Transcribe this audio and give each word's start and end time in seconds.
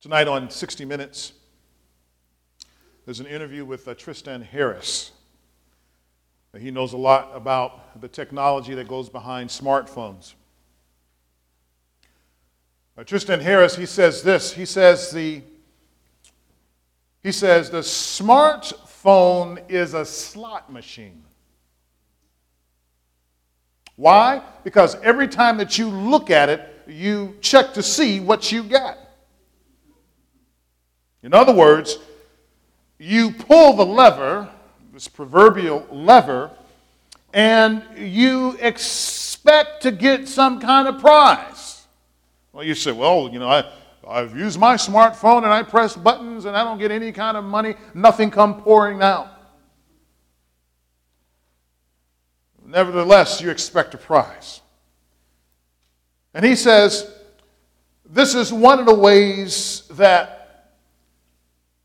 Tonight 0.00 0.28
on 0.28 0.48
60 0.48 0.84
Minutes, 0.84 1.32
there's 3.04 3.18
an 3.18 3.26
interview 3.26 3.64
with 3.64 3.88
uh, 3.88 3.94
Tristan 3.96 4.42
Harris. 4.42 5.10
He 6.56 6.70
knows 6.70 6.92
a 6.92 6.96
lot 6.96 7.32
about 7.34 8.00
the 8.00 8.06
technology 8.06 8.74
that 8.74 8.86
goes 8.86 9.08
behind 9.08 9.50
smartphones. 9.50 10.34
Uh, 12.96 13.02
Tristan 13.02 13.40
Harris, 13.40 13.74
he 13.74 13.86
says 13.86 14.22
this. 14.22 14.52
He 14.52 14.66
says 14.66 15.10
the 15.10 15.42
he 17.20 17.32
says 17.32 17.68
the 17.68 17.78
smartphone 17.78 19.68
is 19.68 19.94
a 19.94 20.04
slot 20.04 20.72
machine. 20.72 21.24
Why? 23.96 24.42
Because 24.62 24.94
every 25.02 25.26
time 25.26 25.56
that 25.56 25.76
you 25.76 25.88
look 25.88 26.30
at 26.30 26.48
it, 26.48 26.84
you 26.86 27.36
check 27.40 27.74
to 27.74 27.82
see 27.82 28.20
what 28.20 28.52
you 28.52 28.62
got. 28.62 28.96
In 31.22 31.34
other 31.34 31.52
words, 31.52 31.98
you 32.98 33.32
pull 33.32 33.74
the 33.74 33.86
lever, 33.86 34.48
this 34.92 35.08
proverbial 35.08 35.86
lever, 35.90 36.50
and 37.32 37.82
you 37.96 38.56
expect 38.60 39.82
to 39.82 39.90
get 39.90 40.28
some 40.28 40.60
kind 40.60 40.88
of 40.88 41.00
prize. 41.00 41.86
Well, 42.52 42.64
you 42.64 42.74
say, 42.74 42.92
well, 42.92 43.28
you 43.32 43.38
know, 43.38 43.48
I, 43.48 43.64
I've 44.06 44.36
used 44.36 44.58
my 44.58 44.74
smartphone 44.74 45.38
and 45.38 45.52
I 45.52 45.62
press 45.62 45.94
buttons 45.94 46.44
and 46.44 46.56
I 46.56 46.64
don't 46.64 46.78
get 46.78 46.90
any 46.90 47.12
kind 47.12 47.36
of 47.36 47.44
money, 47.44 47.74
nothing 47.94 48.30
come 48.30 48.62
pouring 48.62 49.02
out. 49.02 49.28
Nevertheless, 52.64 53.40
you 53.40 53.50
expect 53.50 53.94
a 53.94 53.98
prize. 53.98 54.60
And 56.34 56.44
he 56.44 56.54
says, 56.54 57.10
this 58.04 58.34
is 58.34 58.52
one 58.52 58.78
of 58.78 58.86
the 58.86 58.94
ways 58.94 59.84
that 59.92 60.37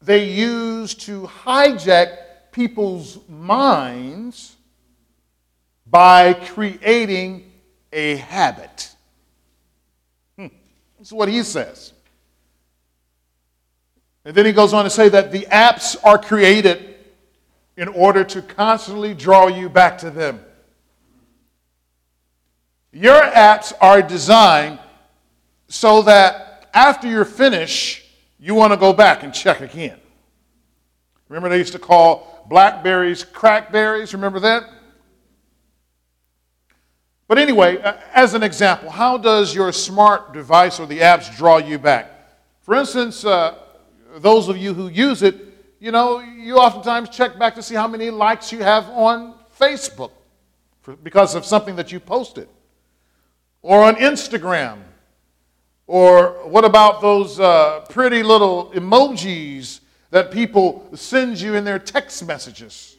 they 0.03 0.25
use 0.25 0.93
to 0.93 1.21
hijack 1.21 2.17
people's 2.51 3.19
minds 3.29 4.55
by 5.87 6.33
creating 6.33 7.51
a 7.93 8.17
habit. 8.17 8.89
Hmm. 10.37 10.47
This 10.99 11.07
is 11.07 11.13
what 11.13 11.29
he 11.29 11.41
says. 11.43 11.93
And 14.25 14.35
then 14.35 14.45
he 14.45 14.51
goes 14.51 14.73
on 14.73 14.83
to 14.83 14.89
say 14.89 15.09
that 15.09 15.31
the 15.31 15.47
apps 15.51 15.95
are 16.03 16.17
created 16.17 16.95
in 17.77 17.87
order 17.87 18.23
to 18.23 18.41
constantly 18.41 19.13
draw 19.13 19.47
you 19.47 19.69
back 19.69 19.97
to 19.99 20.11
them. 20.11 20.43
Your 22.91 23.21
apps 23.21 23.73
are 23.81 24.01
designed 24.01 24.79
so 25.67 26.03
that 26.03 26.69
after 26.73 27.07
you're 27.07 27.25
finished, 27.25 28.02
you 28.43 28.53
want 28.53 28.73
to 28.73 28.77
go 28.77 28.91
back 28.91 29.23
and 29.23 29.33
check 29.33 29.61
again. 29.61 29.97
Remember, 31.29 31.47
they 31.47 31.59
used 31.59 31.71
to 31.71 31.79
call 31.79 32.45
blackberries 32.49 33.23
crackberries? 33.23 34.11
Remember 34.11 34.41
that? 34.41 34.63
But 37.29 37.37
anyway, 37.37 37.81
uh, 37.81 37.93
as 38.13 38.33
an 38.33 38.43
example, 38.43 38.89
how 38.89 39.17
does 39.17 39.55
your 39.55 39.71
smart 39.71 40.33
device 40.33 40.77
or 40.77 40.85
the 40.85 40.99
apps 40.99 41.33
draw 41.37 41.55
you 41.55 41.79
back? 41.79 42.11
For 42.59 42.75
instance, 42.75 43.23
uh, 43.23 43.59
those 44.17 44.49
of 44.49 44.57
you 44.57 44.73
who 44.73 44.89
use 44.89 45.23
it, 45.23 45.37
you 45.79 45.93
know, 45.93 46.19
you 46.19 46.57
oftentimes 46.57 47.07
check 47.07 47.39
back 47.39 47.55
to 47.55 47.63
see 47.63 47.75
how 47.75 47.87
many 47.87 48.09
likes 48.09 48.51
you 48.51 48.61
have 48.61 48.89
on 48.89 49.35
Facebook 49.57 50.11
for, 50.81 50.97
because 50.97 51.33
of 51.33 51.45
something 51.45 51.77
that 51.77 51.93
you 51.93 52.01
posted, 52.01 52.49
or 53.61 53.85
on 53.85 53.95
Instagram 53.95 54.79
or 55.87 56.47
what 56.47 56.63
about 56.63 57.01
those 57.01 57.39
uh, 57.39 57.81
pretty 57.89 58.23
little 58.23 58.71
emojis 58.71 59.81
that 60.11 60.31
people 60.31 60.87
send 60.95 61.39
you 61.39 61.55
in 61.55 61.63
their 61.63 61.79
text 61.79 62.25
messages? 62.25 62.97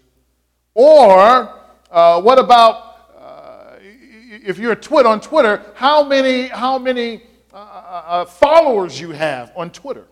Or 0.74 1.60
uh, 1.90 2.20
what 2.20 2.38
about 2.38 2.96
uh, 3.16 3.76
if 3.80 4.58
you're 4.58 4.72
a 4.72 4.76
twit 4.76 5.06
on 5.06 5.20
Twitter, 5.20 5.62
how 5.74 6.04
many, 6.04 6.48
how 6.48 6.78
many 6.78 7.22
uh, 7.52 7.56
uh, 7.56 8.02
uh, 8.06 8.24
followers 8.24 9.00
you 9.00 9.12
have 9.12 9.52
on 9.56 9.70
Twitter? 9.70 10.06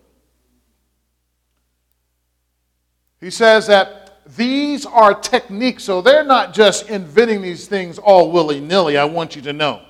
He 3.19 3.29
says 3.29 3.67
that 3.67 4.21
these 4.35 4.85
are 4.85 5.13
techniques, 5.13 5.83
so 5.83 6.01
they're 6.01 6.23
not 6.23 6.53
just 6.53 6.89
inventing 6.89 7.41
these 7.41 7.67
things 7.67 7.97
all 7.97 8.31
willy 8.31 8.59
nilly, 8.59 8.97
I 8.97 9.05
want 9.05 9.35
you 9.35 9.41
to 9.43 9.53
know. 9.53 9.81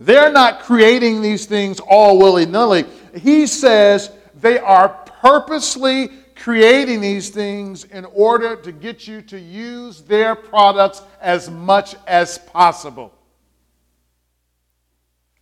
They're 0.00 0.32
not 0.32 0.60
creating 0.60 1.20
these 1.20 1.44
things 1.44 1.78
all 1.78 2.18
willy 2.18 2.46
nilly. 2.46 2.86
He 3.14 3.46
says 3.46 4.10
they 4.40 4.58
are 4.58 4.88
purposely 4.88 6.08
creating 6.34 7.02
these 7.02 7.28
things 7.28 7.84
in 7.84 8.06
order 8.06 8.56
to 8.56 8.72
get 8.72 9.06
you 9.06 9.20
to 9.20 9.38
use 9.38 10.00
their 10.00 10.34
products 10.34 11.02
as 11.20 11.50
much 11.50 11.94
as 12.06 12.38
possible. 12.38 13.12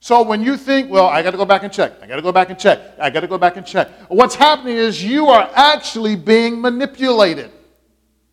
So 0.00 0.22
when 0.22 0.42
you 0.42 0.56
think, 0.56 0.90
well, 0.90 1.06
I 1.06 1.22
got 1.22 1.30
to 1.30 1.36
go 1.36 1.44
back 1.44 1.62
and 1.62 1.72
check, 1.72 1.92
I 2.02 2.06
got 2.08 2.16
to 2.16 2.22
go 2.22 2.32
back 2.32 2.50
and 2.50 2.58
check, 2.58 2.80
I 2.98 3.10
got 3.10 3.20
to 3.20 3.28
go 3.28 3.38
back 3.38 3.56
and 3.56 3.66
check, 3.66 3.88
what's 4.08 4.34
happening 4.34 4.76
is 4.76 5.04
you 5.04 5.26
are 5.26 5.48
actually 5.54 6.16
being 6.16 6.60
manipulated. 6.60 7.52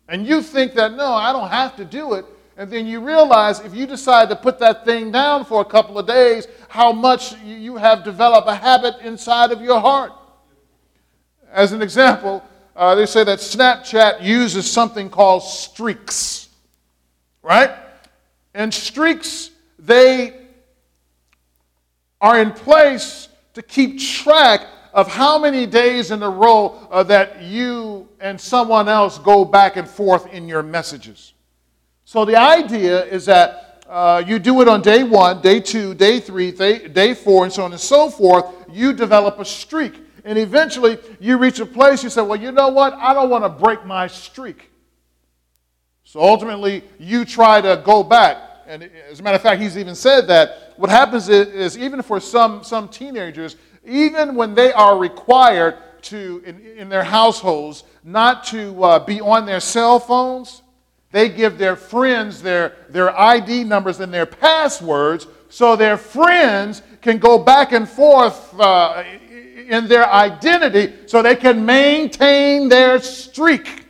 And 0.08 0.26
you 0.26 0.42
think 0.42 0.74
that, 0.74 0.94
no, 0.94 1.12
I 1.12 1.32
don't 1.32 1.50
have 1.50 1.76
to 1.76 1.84
do 1.84 2.14
it 2.14 2.24
and 2.56 2.70
then 2.70 2.86
you 2.86 3.00
realize 3.00 3.60
if 3.60 3.74
you 3.74 3.86
decide 3.86 4.30
to 4.30 4.36
put 4.36 4.58
that 4.60 4.84
thing 4.84 5.10
down 5.10 5.44
for 5.44 5.60
a 5.60 5.64
couple 5.64 5.98
of 5.98 6.06
days, 6.06 6.46
how 6.68 6.90
much 6.90 7.36
you 7.42 7.76
have 7.76 8.02
developed 8.02 8.48
a 8.48 8.54
habit 8.54 8.94
inside 9.02 9.52
of 9.52 9.60
your 9.60 9.78
heart. 9.78 10.12
As 11.52 11.72
an 11.72 11.82
example, 11.82 12.42
uh, 12.74 12.94
they 12.94 13.06
say 13.06 13.24
that 13.24 13.40
Snapchat 13.40 14.22
uses 14.22 14.70
something 14.70 15.10
called 15.10 15.42
streaks, 15.42 16.48
right? 17.42 17.70
And 18.54 18.72
streaks, 18.72 19.50
they 19.78 20.40
are 22.22 22.40
in 22.40 22.52
place 22.52 23.28
to 23.52 23.62
keep 23.62 24.00
track 24.00 24.66
of 24.94 25.08
how 25.08 25.38
many 25.38 25.66
days 25.66 26.10
in 26.10 26.22
a 26.22 26.30
row 26.30 26.68
uh, 26.90 27.02
that 27.02 27.42
you 27.42 28.08
and 28.18 28.40
someone 28.40 28.88
else 28.88 29.18
go 29.18 29.44
back 29.44 29.76
and 29.76 29.86
forth 29.86 30.26
in 30.32 30.48
your 30.48 30.62
messages. 30.62 31.34
So 32.06 32.24
the 32.24 32.36
idea 32.36 33.04
is 33.04 33.26
that 33.26 33.84
uh, 33.88 34.22
you 34.24 34.38
do 34.38 34.60
it 34.60 34.68
on 34.68 34.80
day 34.80 35.02
one, 35.02 35.42
day 35.42 35.58
two, 35.58 35.92
day 35.92 36.20
three, 36.20 36.52
day, 36.52 36.86
day 36.86 37.14
four, 37.14 37.42
and 37.42 37.52
so 37.52 37.64
on 37.64 37.72
and 37.72 37.80
so 37.80 38.08
forth. 38.08 38.46
You 38.70 38.92
develop 38.92 39.40
a 39.40 39.44
streak. 39.44 40.00
And 40.24 40.38
eventually 40.38 40.98
you 41.18 41.36
reach 41.36 41.58
a 41.58 41.66
place 41.66 42.04
you 42.04 42.10
say, 42.10 42.22
well, 42.22 42.40
you 42.40 42.52
know 42.52 42.68
what? 42.68 42.92
I 42.94 43.12
don't 43.12 43.28
want 43.28 43.42
to 43.42 43.48
break 43.48 43.84
my 43.84 44.06
streak. 44.06 44.70
So 46.04 46.20
ultimately 46.20 46.84
you 47.00 47.24
try 47.24 47.60
to 47.60 47.82
go 47.84 48.04
back. 48.04 48.36
And 48.68 48.88
as 49.10 49.18
a 49.18 49.24
matter 49.24 49.34
of 49.36 49.42
fact, 49.42 49.60
he's 49.60 49.76
even 49.76 49.96
said 49.96 50.28
that 50.28 50.74
what 50.76 50.90
happens 50.90 51.28
is, 51.28 51.48
is 51.48 51.76
even 51.76 52.02
for 52.02 52.20
some, 52.20 52.62
some 52.62 52.88
teenagers, 52.88 53.56
even 53.84 54.36
when 54.36 54.54
they 54.54 54.72
are 54.72 54.96
required 54.96 55.76
to, 56.02 56.40
in, 56.46 56.60
in 56.60 56.88
their 56.88 57.02
households, 57.02 57.82
not 58.04 58.44
to 58.44 58.84
uh, 58.84 58.98
be 59.00 59.20
on 59.20 59.44
their 59.44 59.58
cell 59.58 59.98
phones, 59.98 60.62
they 61.16 61.30
give 61.30 61.56
their 61.56 61.76
friends 61.76 62.42
their, 62.42 62.76
their 62.90 63.18
ID 63.18 63.64
numbers 63.64 64.00
and 64.00 64.12
their 64.12 64.26
passwords 64.26 65.26
so 65.48 65.74
their 65.74 65.96
friends 65.96 66.82
can 67.00 67.16
go 67.16 67.38
back 67.38 67.72
and 67.72 67.88
forth 67.88 68.52
uh, 68.60 69.02
in 69.66 69.88
their 69.88 70.06
identity 70.12 70.92
so 71.06 71.22
they 71.22 71.34
can 71.34 71.64
maintain 71.64 72.68
their 72.68 73.00
streak. 73.00 73.86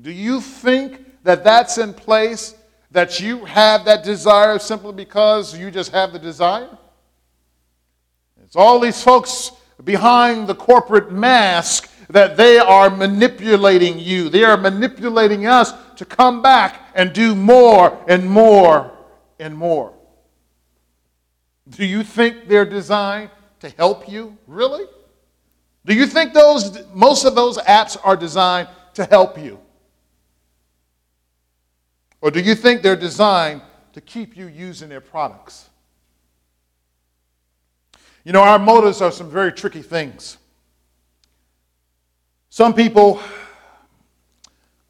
Do 0.00 0.10
you 0.10 0.40
think 0.40 1.22
that 1.24 1.44
that's 1.44 1.76
in 1.76 1.92
place, 1.92 2.54
that 2.90 3.20
you 3.20 3.44
have 3.44 3.84
that 3.84 4.02
desire 4.02 4.58
simply 4.58 4.94
because 4.94 5.58
you 5.58 5.70
just 5.70 5.92
have 5.92 6.14
the 6.14 6.18
desire? 6.18 6.70
It's 8.42 8.56
all 8.56 8.80
these 8.80 9.02
folks 9.02 9.52
behind 9.84 10.46
the 10.46 10.54
corporate 10.54 11.12
mask 11.12 11.87
that 12.08 12.36
they 12.36 12.58
are 12.58 12.90
manipulating 12.90 13.98
you. 13.98 14.28
They 14.28 14.44
are 14.44 14.56
manipulating 14.56 15.46
us 15.46 15.72
to 15.96 16.04
come 16.04 16.42
back 16.42 16.80
and 16.94 17.12
do 17.12 17.34
more 17.34 18.02
and 18.08 18.28
more 18.28 18.92
and 19.38 19.56
more. 19.56 19.92
Do 21.68 21.84
you 21.84 22.02
think 22.02 22.48
they're 22.48 22.64
designed 22.64 23.30
to 23.60 23.68
help 23.70 24.08
you? 24.08 24.36
Really? 24.46 24.86
Do 25.84 25.94
you 25.94 26.06
think 26.06 26.32
those 26.32 26.84
most 26.92 27.24
of 27.24 27.34
those 27.34 27.58
apps 27.58 27.96
are 28.02 28.16
designed 28.16 28.68
to 28.94 29.04
help 29.04 29.38
you? 29.38 29.60
Or 32.20 32.30
do 32.30 32.40
you 32.40 32.54
think 32.54 32.82
they're 32.82 32.96
designed 32.96 33.62
to 33.92 34.00
keep 34.00 34.36
you 34.36 34.46
using 34.46 34.88
their 34.88 35.00
products? 35.00 35.68
You 38.24 38.32
know, 38.32 38.42
our 38.42 38.58
motives 38.58 39.00
are 39.00 39.12
some 39.12 39.30
very 39.30 39.52
tricky 39.52 39.82
things. 39.82 40.36
Some 42.50 42.72
people 42.72 43.20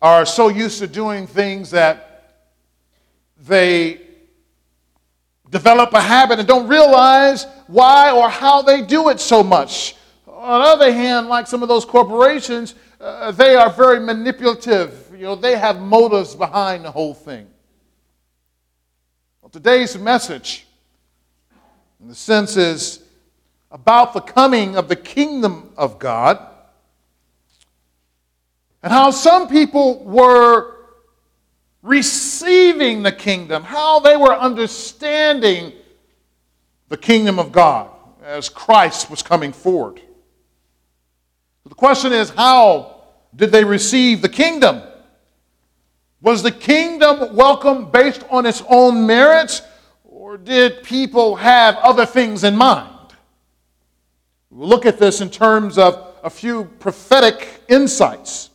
are 0.00 0.24
so 0.24 0.48
used 0.48 0.78
to 0.78 0.86
doing 0.86 1.26
things 1.26 1.70
that 1.72 2.44
they 3.46 4.00
develop 5.50 5.92
a 5.92 6.00
habit 6.00 6.38
and 6.38 6.46
don't 6.46 6.68
realize 6.68 7.46
why 7.66 8.12
or 8.12 8.28
how 8.28 8.62
they 8.62 8.82
do 8.82 9.08
it 9.08 9.18
so 9.18 9.42
much. 9.42 9.96
On 10.26 10.60
the 10.60 10.66
other 10.66 10.92
hand, 10.92 11.28
like 11.28 11.48
some 11.48 11.62
of 11.62 11.68
those 11.68 11.84
corporations, 11.84 12.76
uh, 13.00 13.32
they 13.32 13.56
are 13.56 13.70
very 13.70 13.98
manipulative. 13.98 15.10
You 15.12 15.24
know, 15.24 15.34
they 15.34 15.56
have 15.56 15.80
motives 15.80 16.36
behind 16.36 16.84
the 16.84 16.92
whole 16.92 17.14
thing. 17.14 17.48
Well, 19.42 19.50
today's 19.50 19.98
message, 19.98 20.66
in 22.00 22.06
the 22.06 22.14
sense, 22.14 22.56
is 22.56 23.02
about 23.72 24.12
the 24.12 24.20
coming 24.20 24.76
of 24.76 24.88
the 24.88 24.96
kingdom 24.96 25.72
of 25.76 25.98
God 25.98 26.38
and 28.82 28.92
how 28.92 29.10
some 29.10 29.48
people 29.48 30.04
were 30.04 30.76
receiving 31.82 33.02
the 33.02 33.12
kingdom, 33.12 33.62
how 33.62 34.00
they 34.00 34.16
were 34.16 34.34
understanding 34.34 35.72
the 36.88 36.96
kingdom 36.96 37.38
of 37.38 37.52
God 37.52 37.90
as 38.22 38.48
Christ 38.48 39.10
was 39.10 39.22
coming 39.22 39.52
forward. 39.52 40.00
The 41.64 41.74
question 41.74 42.12
is 42.12 42.30
how 42.30 43.02
did 43.34 43.52
they 43.52 43.64
receive 43.64 44.22
the 44.22 44.28
kingdom? 44.28 44.82
Was 46.20 46.42
the 46.42 46.50
kingdom 46.50 47.36
welcome 47.36 47.90
based 47.90 48.24
on 48.30 48.44
its 48.44 48.62
own 48.68 49.06
merits, 49.06 49.62
or 50.04 50.36
did 50.36 50.82
people 50.82 51.36
have 51.36 51.76
other 51.76 52.04
things 52.06 52.42
in 52.42 52.56
mind? 52.56 52.90
We'll 54.50 54.68
look 54.68 54.86
at 54.86 54.98
this 54.98 55.20
in 55.20 55.30
terms 55.30 55.78
of 55.78 56.16
a 56.24 56.30
few 56.30 56.64
prophetic 56.80 57.62
insights, 57.68 58.50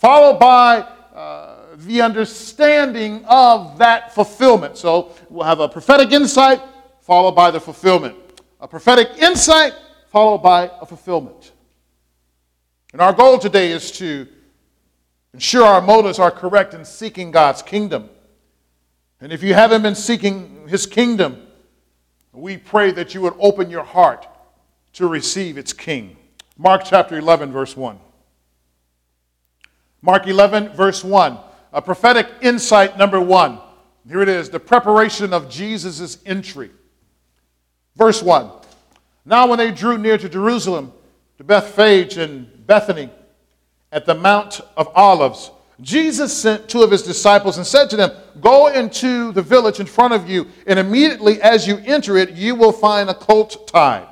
followed 0.00 0.38
by 0.38 0.78
uh, 1.14 1.76
the 1.76 2.00
understanding 2.00 3.22
of 3.26 3.76
that 3.76 4.14
fulfillment. 4.14 4.78
So 4.78 5.12
we'll 5.28 5.44
have 5.44 5.60
a 5.60 5.68
prophetic 5.68 6.10
insight 6.10 6.62
followed 7.02 7.32
by 7.32 7.50
the 7.50 7.60
fulfillment. 7.60 8.16
A 8.60 8.66
prophetic 8.66 9.18
insight 9.18 9.74
followed 10.08 10.38
by 10.38 10.70
a 10.80 10.86
fulfillment. 10.86 11.52
And 12.92 13.02
our 13.02 13.12
goal 13.12 13.38
today 13.38 13.72
is 13.72 13.92
to 13.92 14.26
ensure 15.34 15.64
our 15.64 15.82
motives 15.82 16.18
are 16.18 16.30
correct 16.30 16.72
in 16.72 16.84
seeking 16.86 17.30
God's 17.30 17.60
kingdom. 17.60 18.08
And 19.20 19.32
if 19.32 19.42
you 19.42 19.52
haven't 19.52 19.82
been 19.82 19.94
seeking 19.94 20.66
his 20.66 20.86
kingdom, 20.86 21.46
we 22.32 22.56
pray 22.56 22.90
that 22.92 23.14
you 23.14 23.20
would 23.20 23.34
open 23.38 23.68
your 23.68 23.84
heart 23.84 24.26
to 24.94 25.06
receive 25.06 25.58
its 25.58 25.74
king. 25.74 26.16
Mark 26.56 26.84
chapter 26.86 27.18
11, 27.18 27.52
verse 27.52 27.76
1. 27.76 27.98
Mark 30.02 30.26
11, 30.26 30.70
verse 30.70 31.04
1 31.04 31.38
a 31.72 31.80
prophetic 31.82 32.28
insight 32.40 32.98
number 32.98 33.20
one. 33.20 33.60
Here 34.08 34.22
it 34.22 34.28
is 34.28 34.50
the 34.50 34.60
preparation 34.60 35.32
of 35.32 35.48
Jesus' 35.48 36.18
entry. 36.26 36.70
Verse 37.96 38.22
1. 38.22 38.50
Now, 39.24 39.46
when 39.46 39.58
they 39.58 39.70
drew 39.70 39.98
near 39.98 40.18
to 40.18 40.28
Jerusalem, 40.28 40.92
to 41.38 41.44
Bethphage 41.44 42.16
and 42.16 42.66
Bethany, 42.66 43.10
at 43.92 44.06
the 44.06 44.14
Mount 44.14 44.60
of 44.76 44.88
Olives, 44.94 45.50
Jesus 45.80 46.36
sent 46.36 46.68
two 46.68 46.82
of 46.82 46.90
his 46.90 47.02
disciples 47.02 47.56
and 47.56 47.66
said 47.66 47.88
to 47.90 47.96
them, 47.96 48.10
Go 48.40 48.68
into 48.68 49.32
the 49.32 49.42
village 49.42 49.80
in 49.80 49.86
front 49.86 50.14
of 50.14 50.28
you, 50.28 50.46
and 50.66 50.78
immediately 50.78 51.40
as 51.42 51.66
you 51.66 51.78
enter 51.84 52.16
it, 52.16 52.32
you 52.32 52.54
will 52.54 52.72
find 52.72 53.08
a 53.08 53.14
colt 53.14 53.68
tied, 53.68 54.06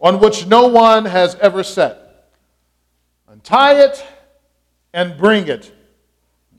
on 0.00 0.20
which 0.20 0.46
no 0.46 0.66
one 0.66 1.04
has 1.04 1.34
ever 1.36 1.62
sat. 1.62 2.28
Untie 3.28 3.80
it 3.80 4.04
and 4.92 5.16
bring 5.16 5.48
it. 5.48 5.72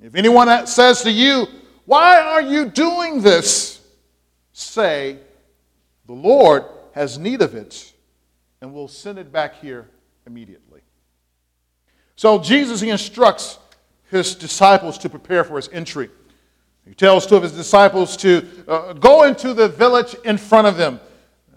If 0.01 0.15
anyone 0.15 0.67
says 0.67 1.01
to 1.03 1.11
you, 1.11 1.47
Why 1.85 2.19
are 2.19 2.41
you 2.41 2.65
doing 2.65 3.21
this? 3.21 3.79
say, 4.53 5.17
The 6.07 6.13
Lord 6.13 6.65
has 6.93 7.17
need 7.17 7.41
of 7.41 7.55
it, 7.55 7.93
and 8.61 8.73
we'll 8.73 8.87
send 8.87 9.17
it 9.17 9.31
back 9.31 9.55
here 9.55 9.87
immediately. 10.25 10.81
So 12.15 12.39
Jesus, 12.39 12.81
he 12.81 12.89
instructs 12.89 13.57
his 14.09 14.35
disciples 14.35 14.97
to 14.99 15.09
prepare 15.09 15.43
for 15.43 15.55
his 15.55 15.69
entry. 15.69 16.09
He 16.85 16.93
tells 16.93 17.25
two 17.25 17.35
of 17.35 17.43
his 17.43 17.53
disciples 17.53 18.17
to 18.17 18.45
uh, 18.67 18.93
go 18.93 19.23
into 19.23 19.53
the 19.53 19.69
village 19.69 20.15
in 20.25 20.37
front 20.37 20.67
of 20.67 20.77
them. 20.77 20.99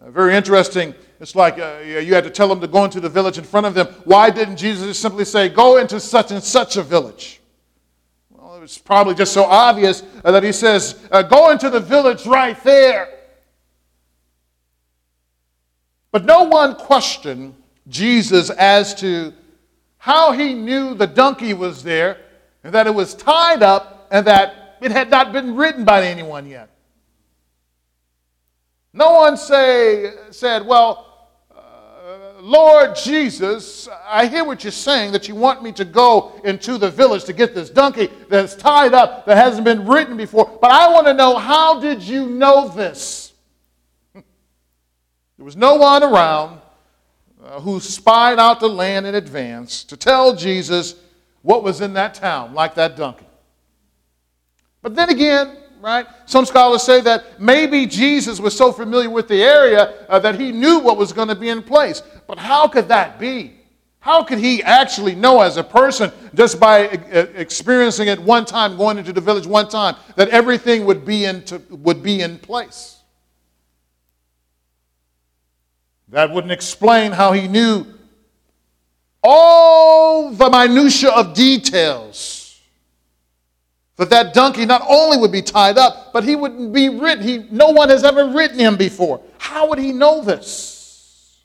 Uh, 0.05 0.11
very 0.11 0.35
interesting. 0.35 0.95
It's 1.21 1.35
like 1.35 1.59
uh, 1.59 1.79
you 1.83 2.15
had 2.15 2.25
to 2.25 2.31
tell 2.31 2.49
them 2.49 2.61
to 2.61 2.67
go 2.67 2.85
into 2.85 3.01
the 3.01 3.09
village 3.09 3.39
in 3.39 3.45
front 3.45 3.67
of 3.67 3.75
them. 3.75 3.87
Why 4.05 4.31
didn't 4.31 4.57
Jesus 4.57 4.99
simply 4.99 5.25
say, 5.25 5.49
go 5.49 5.79
into 5.79 5.99
such 6.01 6.31
and 6.31 6.43
such 6.43 6.77
a 6.77 6.83
village? 6.83 7.41
Well, 8.31 8.57
it 8.57 8.61
was 8.61 8.77
probably 8.77 9.15
just 9.15 9.33
so 9.33 9.45
obvious 9.45 10.03
uh, 10.25 10.33
that 10.33 10.43
he 10.43 10.53
says, 10.53 10.99
uh, 11.11 11.23
Go 11.23 11.51
into 11.51 11.71
the 11.71 11.81
village 11.81 12.27
right 12.27 12.63
there. 12.65 13.09
But 16.11 16.25
no 16.25 16.45
one 16.45 16.77
questioned 16.77 17.55
Jesus 17.89 18.51
as 18.51 18.95
to 18.97 19.33
how 19.99 20.33
he 20.33 20.55
knew 20.55 20.95
the 20.95 21.07
donkey 21.07 21.55
was 21.55 21.83
there 21.83 22.19
and 22.63 22.75
that 22.75 22.87
it 22.87 22.95
was 22.95 23.15
tied 23.15 23.63
up 23.63 24.07
and 24.11 24.27
that 24.27 24.77
it 24.81 24.91
had 24.91 25.11
not 25.11 25.33
been 25.33 25.57
ridden 25.57 25.85
by 25.85 26.05
anyone 26.07 26.47
yet. 26.47 26.74
No 28.95 29.13
one 29.13 29.37
say, 29.37 30.15
said, 30.31 30.65
Well, 30.65 31.15
Lord 32.45 32.95
Jesus, 32.95 33.89
I 34.07 34.27
hear 34.27 34.45
what 34.45 34.65
you're 34.65 34.71
saying 34.71 35.13
that 35.13 35.29
you 35.29 35.35
want 35.35 35.63
me 35.63 35.73
to 35.73 35.85
go 35.87 36.39
into 36.45 36.77
the 36.77 36.91
village 36.91 37.25
to 37.25 37.33
get 37.33 37.55
this 37.55 37.71
donkey 37.71 38.11
that's 38.29 38.55
tied 38.55 38.93
up, 38.93 39.25
that 39.25 39.39
hasn't 39.39 39.65
been 39.65 39.87
ridden 39.87 40.19
before. 40.19 40.59
But 40.61 40.71
I 40.71 40.93
want 40.93 41.07
to 41.07 41.15
know 41.15 41.39
how 41.39 41.81
did 41.81 42.03
you 42.03 42.27
know 42.27 42.69
this? 42.69 43.33
There 45.37 45.45
was 45.45 45.57
no 45.57 45.75
one 45.75 46.05
around 46.05 46.61
uh, 47.43 47.61
who 47.61 47.81
spied 47.81 48.39
out 48.39 48.61
the 48.61 48.69
land 48.69 49.07
in 49.07 49.17
advance 49.17 49.83
to 49.85 49.97
tell 49.97 50.37
Jesus 50.37 50.95
what 51.43 51.65
was 51.65 51.81
in 51.81 51.95
that 51.95 52.15
town, 52.15 52.55
like 52.55 52.77
that 52.77 52.95
donkey. 52.95 53.27
But 54.81 54.95
then 54.95 55.11
again, 55.11 55.57
right? 55.85 56.07
Some 56.25 56.47
scholars 56.47 56.83
say 56.83 57.03
that 57.03 57.39
maybe 57.39 57.85
Jesus 57.85 58.41
was 58.41 58.57
so 58.57 58.73
familiar 58.73 59.11
with 59.11 59.29
the 59.29 59.43
area 59.43 60.07
uh, 60.09 60.19
that 60.19 60.41
he 60.41 60.51
knew 60.51 60.79
what 60.79 60.97
was 60.97 61.13
going 61.13 61.29
to 61.29 61.35
be 61.35 61.51
in 61.51 61.63
place. 61.63 62.03
But 62.27 62.39
how 62.39 62.67
could 62.69 62.89
that 62.89 63.19
be? 63.19 63.53
How 64.01 64.25
could 64.25 64.39
he 64.39 64.63
actually 64.63 65.15
know 65.15 65.43
as 65.43 65.59
a 65.59 65.63
person, 65.63 66.11
just 66.35 66.59
by 66.59 66.89
uh, 66.89 67.27
experiencing 67.35 68.09
it 68.09 68.19
one 68.19 68.47
time, 68.47 68.79
going 68.79 68.97
into 68.97 69.13
the 69.13 69.21
village 69.21 69.47
one 69.47 69.69
time, 69.69 69.97
that 70.17 70.31
everything 70.31 70.87
would 70.87 71.05
be, 71.05 71.27
into, 71.27 71.61
would 71.69 72.03
be 72.03 72.23
in 72.23 72.39
place? 72.39 73.03
That 76.09 76.31
wouldn't 76.31 76.53
explain 76.53 77.13
how 77.13 77.33
he 77.33 77.47
knew 77.47 77.85
all 79.23 80.31
the 80.31 80.49
minutiae 80.49 81.11
of 81.11 81.35
details 81.35 82.34
that 83.97 84.11
that 84.11 84.35
donkey 84.35 84.67
not 84.67 84.83
only 84.89 85.17
would 85.19 85.31
be 85.31 85.43
tied 85.43 85.79
up, 85.79 86.13
but 86.13 86.25
he 86.25 86.35
wouldn't 86.35 86.73
be 86.73 86.89
ridden. 86.89 87.23
He, 87.23 87.47
no 87.51 87.71
one 87.71 87.89
has 87.91 88.03
ever 88.03 88.27
ridden 88.27 88.59
him 88.59 88.77
before. 88.77 89.21
How 89.39 89.69
would 89.69 89.79
he 89.79 89.93
know 89.93 90.23
this? 90.23 91.41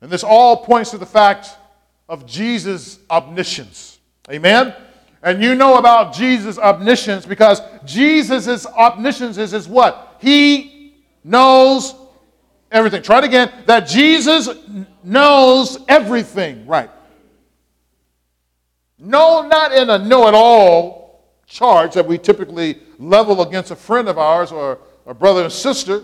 And 0.00 0.10
this 0.10 0.24
all 0.24 0.64
points 0.64 0.90
to 0.90 0.98
the 0.98 1.06
fact 1.06 1.50
of 2.08 2.26
Jesus' 2.26 2.98
omniscience. 3.10 3.98
Amen? 4.30 4.74
And 5.22 5.42
you 5.42 5.54
know 5.54 5.78
about 5.78 6.14
Jesus' 6.14 6.58
omniscience 6.58 7.24
because 7.24 7.60
Jesus' 7.84 8.66
omniscience 8.66 9.38
is, 9.38 9.52
is 9.54 9.68
what? 9.68 10.18
He 10.20 10.96
knows 11.22 11.94
everything. 12.70 13.02
Try 13.02 13.18
it 13.18 13.24
again. 13.24 13.50
That 13.66 13.86
Jesus 13.86 14.48
knows 15.02 15.78
everything. 15.88 16.66
Right. 16.66 16.90
No, 19.04 19.46
not 19.46 19.72
in 19.72 19.90
a 19.90 19.98
know 19.98 20.28
it 20.28 20.34
all 20.34 21.04
charge 21.46 21.94
that 21.94 22.06
we 22.06 22.16
typically 22.16 22.78
level 22.98 23.42
against 23.42 23.70
a 23.70 23.76
friend 23.76 24.08
of 24.08 24.18
ours 24.18 24.50
or 24.50 24.78
a 25.06 25.12
brother 25.12 25.44
and 25.44 25.52
sister. 25.52 26.02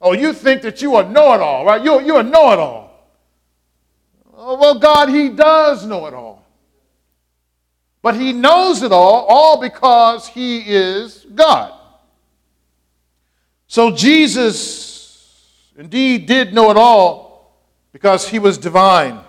Oh, 0.00 0.12
you 0.12 0.34
think 0.34 0.60
that 0.62 0.82
you 0.82 0.94
are 0.96 1.04
know 1.04 1.32
it 1.32 1.40
all, 1.40 1.64
right? 1.64 1.82
You're, 1.82 2.02
you're 2.02 2.20
a 2.20 2.22
know 2.22 2.52
it 2.52 2.58
all. 2.58 3.08
Oh, 4.36 4.58
well, 4.58 4.78
God, 4.78 5.08
He 5.08 5.30
does 5.30 5.86
know 5.86 6.06
it 6.06 6.12
all. 6.12 6.44
But 8.02 8.16
He 8.16 8.34
knows 8.34 8.82
it 8.82 8.92
all, 8.92 9.24
all 9.26 9.58
because 9.58 10.28
He 10.28 10.58
is 10.58 11.24
God. 11.34 11.72
So 13.66 13.90
Jesus 13.90 15.48
indeed 15.78 16.26
did 16.26 16.52
know 16.52 16.70
it 16.70 16.76
all 16.76 17.64
because 17.92 18.28
He 18.28 18.38
was 18.38 18.58
divine. 18.58 19.20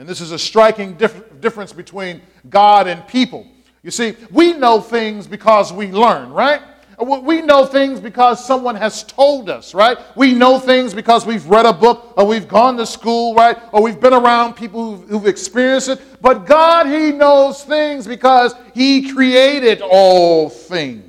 And 0.00 0.08
this 0.08 0.22
is 0.22 0.32
a 0.32 0.38
striking 0.38 0.94
dif- 0.94 1.42
difference 1.42 1.74
between 1.74 2.22
God 2.48 2.86
and 2.86 3.06
people. 3.06 3.46
You 3.82 3.90
see, 3.90 4.16
we 4.30 4.54
know 4.54 4.80
things 4.80 5.26
because 5.26 5.74
we 5.74 5.92
learn, 5.92 6.32
right? 6.32 6.62
We 6.98 7.42
know 7.42 7.66
things 7.66 8.00
because 8.00 8.42
someone 8.42 8.76
has 8.76 9.04
told 9.04 9.50
us, 9.50 9.74
right? 9.74 9.98
We 10.16 10.32
know 10.32 10.58
things 10.58 10.94
because 10.94 11.26
we've 11.26 11.44
read 11.44 11.66
a 11.66 11.74
book 11.74 12.14
or 12.16 12.24
we've 12.24 12.48
gone 12.48 12.78
to 12.78 12.86
school, 12.86 13.34
right? 13.34 13.58
Or 13.72 13.82
we've 13.82 14.00
been 14.00 14.14
around 14.14 14.54
people 14.54 14.96
who've, 14.96 15.08
who've 15.10 15.26
experienced 15.26 15.90
it. 15.90 16.00
But 16.22 16.46
God, 16.46 16.86
He 16.86 17.12
knows 17.12 17.62
things 17.62 18.06
because 18.06 18.54
He 18.72 19.12
created 19.12 19.82
all 19.82 20.48
things. 20.48 21.04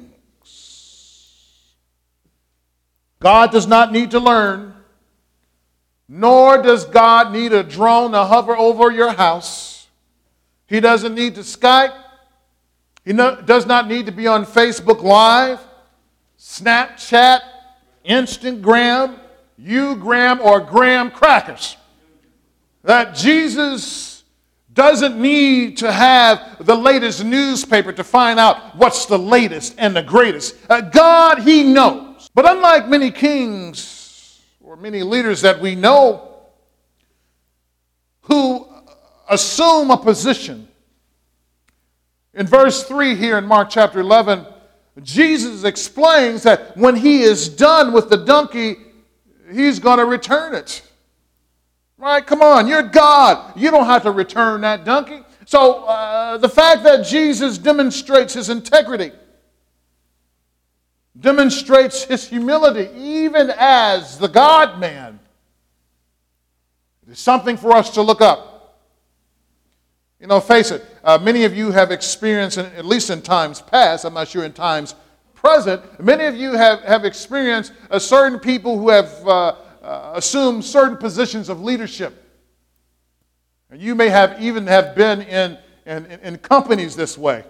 God 3.22 3.54
does 3.54 3.68
not 3.68 3.94
need 3.94 4.12
to 4.12 4.20
learn, 4.20 4.74
nor 6.14 6.62
does 6.62 6.84
God 6.84 7.32
need 7.32 7.54
a 7.54 7.64
drone 7.64 8.12
to 8.12 8.26
hover 8.26 8.58
over 8.58 8.92
your 8.92 9.14
house. 9.14 9.88
He 10.68 10.82
doesn't 10.82 11.16
need 11.16 11.36
to 11.36 11.42
Skype. 11.42 11.98
He 13.06 13.14
no, 13.14 13.40
does 13.40 13.66
not 13.66 13.88
need 13.88 14.08
to 14.08 14.12
be 14.12 14.28
on 14.28 14.46
Facebook 14.46 15.04
Live, 15.04 15.62
Snapchat, 16.38 17.40
Instagram, 18.06 19.20
Ugram, 19.58 20.42
or 20.42 20.60
Graham 20.60 21.12
crackers. 21.12 21.78
That 22.84 23.16
Jesus 23.16 24.26
doesn't 24.74 25.18
need 25.18 25.78
to 25.78 25.94
have 25.94 26.66
the 26.66 26.76
latest 26.76 27.24
newspaper 27.24 27.94
to 27.94 28.04
find 28.04 28.38
out 28.38 28.76
what's 28.76 29.06
the 29.06 29.18
latest 29.18 29.76
and 29.78 29.96
the 29.96 30.04
greatest. 30.04 30.58
Uh, 30.70 30.82
God, 30.82 31.40
He 31.40 31.64
knows. 31.64 32.30
But 32.36 32.52
unlike 32.52 32.90
many 32.90 33.12
kings 33.12 34.01
or 34.72 34.78
many 34.78 35.04
leaders 35.04 35.42
that 35.42 35.60
we 35.60 35.76
know 35.76 36.32
who 38.22 38.66
assume 39.30 39.92
a 39.92 39.98
position, 39.98 40.66
in 42.34 42.48
verse 42.48 42.86
3 42.86 43.16
here 43.16 43.38
in 43.38 43.44
Mark 43.46 43.70
chapter 43.70 44.00
11, 44.00 44.46
Jesus 45.04 45.66
explains 45.66 46.44
that 46.44 46.78
when 46.78 46.96
he 46.96 47.22
is 47.22 47.50
done 47.50 47.92
with 47.92 48.10
the 48.10 48.16
donkey, 48.16 48.78
he's 49.52 49.78
going 49.78 49.98
to 49.98 50.06
return 50.06 50.56
it. 50.56 50.82
Right? 51.98 52.26
Come 52.26 52.42
on, 52.42 52.66
you're 52.66 52.82
God. 52.82 53.52
You 53.60 53.72
don't 53.72 53.88
have 53.88 54.04
to 54.04 54.12
return 54.12 54.62
that 54.62 54.86
donkey. 54.86 55.20
So 55.48 55.84
uh, 55.84 56.38
the 56.38 56.48
fact 56.48 56.84
that 56.84 57.06
Jesus 57.06 57.58
demonstrates 57.58 58.36
his 58.36 58.48
integrity, 58.48 59.12
demonstrates 61.20 62.04
his 62.04 62.28
humility, 62.28 62.90
even 62.98 63.52
as 63.58 64.18
the 64.18 64.28
God 64.28 64.80
man, 64.80 65.20
It 67.06 67.12
is 67.14 67.20
something 67.20 67.58
for 67.58 67.74
us 67.74 67.90
to 67.92 68.02
look 68.02 68.22
up. 68.22 68.80
You 70.20 70.28
know, 70.28 70.40
face 70.40 70.72
it, 70.72 70.86
uh, 71.04 71.18
many 71.18 71.46
of 71.46 71.56
you 71.56 71.72
have 71.72 71.92
experienced, 71.92 72.58
at 72.58 72.86
least 72.86 73.10
in 73.10 73.22
times 73.22 73.60
past, 73.60 74.06
I'm 74.06 74.14
not 74.14 74.28
sure 74.28 74.44
in 74.44 74.54
times 74.54 74.96
present, 75.34 75.82
many 76.00 76.26
of 76.26 76.36
you 76.36 76.54
have, 76.54 76.82
have 76.82 77.04
experienced 77.04 77.74
uh, 77.90 77.98
certain 77.98 78.40
people 78.40 78.78
who 78.78 78.90
have 78.90 79.28
uh, 79.28 79.56
uh, 79.82 80.12
assumed 80.16 80.64
certain 80.64 80.96
positions 80.96 81.50
of 81.50 81.62
leadership. 81.62 82.24
And 83.72 83.82
you 83.82 83.96
may 83.96 84.10
have 84.10 84.40
even 84.42 84.68
have 84.68 84.96
been 84.96 85.24
in, 85.24 85.58
in, 85.86 86.06
in 86.06 86.38
companies 86.38 86.96
this 86.96 87.18
way. 87.18 87.44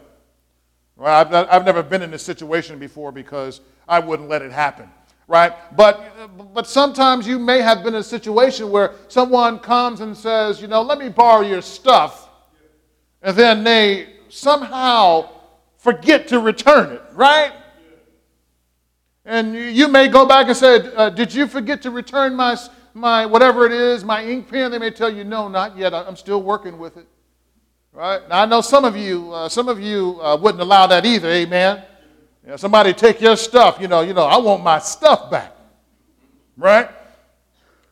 I've, 1.06 1.32
not, 1.32 1.52
I've 1.52 1.66
never 1.66 1.84
been 1.84 2.02
in 2.02 2.12
this 2.12 2.24
situation 2.24 2.80
before 2.80 3.12
because 3.12 3.62
I 3.88 4.00
wouldn't 4.00 4.30
let 4.30 4.42
it 4.42 4.52
happen 4.52 4.90
right? 5.28 5.54
But, 5.78 6.54
but 6.54 6.68
sometimes 6.68 7.26
you 7.26 7.40
may 7.40 7.62
have 7.62 7.86
been 7.86 7.94
in 7.94 8.02
a 8.02 8.04
situation 8.04 8.70
where 8.70 8.96
someone 9.08 9.60
comes 9.60 10.02
and 10.02 10.16
says, 10.16 10.62
you 10.62 10.68
know, 10.68 10.82
let 10.82 10.98
me 10.98 11.08
borrow 11.08 11.40
your 11.40 11.62
stuff 11.62 12.28
and 13.22 13.36
then 13.38 13.64
they 13.64 14.16
somehow 14.30 15.30
forget 15.78 16.28
to 16.30 16.40
return 16.40 16.92
it, 16.92 17.02
right? 17.14 17.54
And 19.24 19.56
you 19.56 19.88
may 19.88 20.08
go 20.08 20.26
back 20.26 20.48
and 20.48 20.58
say, 20.58 20.94
uh, 20.96 21.10
Did 21.10 21.34
you 21.34 21.48
forget 21.48 21.82
to 21.84 21.92
return 21.92 22.36
my, 22.36 22.58
my 22.94 23.26
whatever 23.26 23.66
it 23.66 23.72
is, 23.72 24.04
my 24.04 24.26
ink 24.26 24.50
pen? 24.50 24.72
They 24.72 24.80
may 24.80 24.90
tell 24.90 25.14
you, 25.14 25.24
No, 25.24 25.48
not 25.48 25.78
yet. 25.78 25.94
I'm 25.94 26.16
still 26.16 26.42
working 26.42 26.80
with 26.80 26.98
it. 26.98 27.08
Right? 27.94 28.28
Now, 28.30 28.44
I 28.44 28.46
know 28.46 28.62
some 28.62 28.86
of 28.86 28.96
you, 28.96 29.32
uh, 29.34 29.50
some 29.50 29.68
of 29.68 29.80
you 29.80 30.20
uh, 30.22 30.38
wouldn't 30.38 30.62
allow 30.62 30.88
that 30.88 31.06
either, 31.06 31.30
amen? 31.30 31.84
You 32.44 32.50
know, 32.52 32.56
somebody 32.56 32.94
take 32.94 33.20
your 33.20 33.36
stuff, 33.36 33.80
you 33.82 33.88
know, 33.88 34.02
you 34.02 34.14
know, 34.14 34.24
I 34.24 34.38
want 34.38 34.64
my 34.64 34.80
stuff 34.80 35.30
back. 35.30 35.56
Right? 36.58 36.90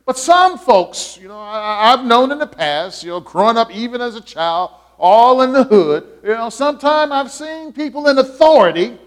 But 0.06 0.18
some 0.18 0.58
folks, 0.58 1.20
you 1.22 1.28
know, 1.28 1.38
I, 1.38 1.94
I've 1.94 2.06
known 2.06 2.32
in 2.32 2.40
the 2.40 2.48
past, 2.48 3.04
you 3.04 3.10
know, 3.10 3.20
growing 3.20 3.58
up 3.58 3.72
even 3.72 4.02
as 4.02 4.16
a 4.16 4.22
child, 4.22 4.72
all 4.98 5.42
in 5.42 5.54
the 5.54 5.64
hood. 5.64 6.08
You 6.24 6.30
know, 6.30 6.50
sometimes 6.50 7.12
I've 7.12 7.32
seen 7.32 7.74
people 7.74 8.08
in 8.08 8.18
authority 8.18 8.98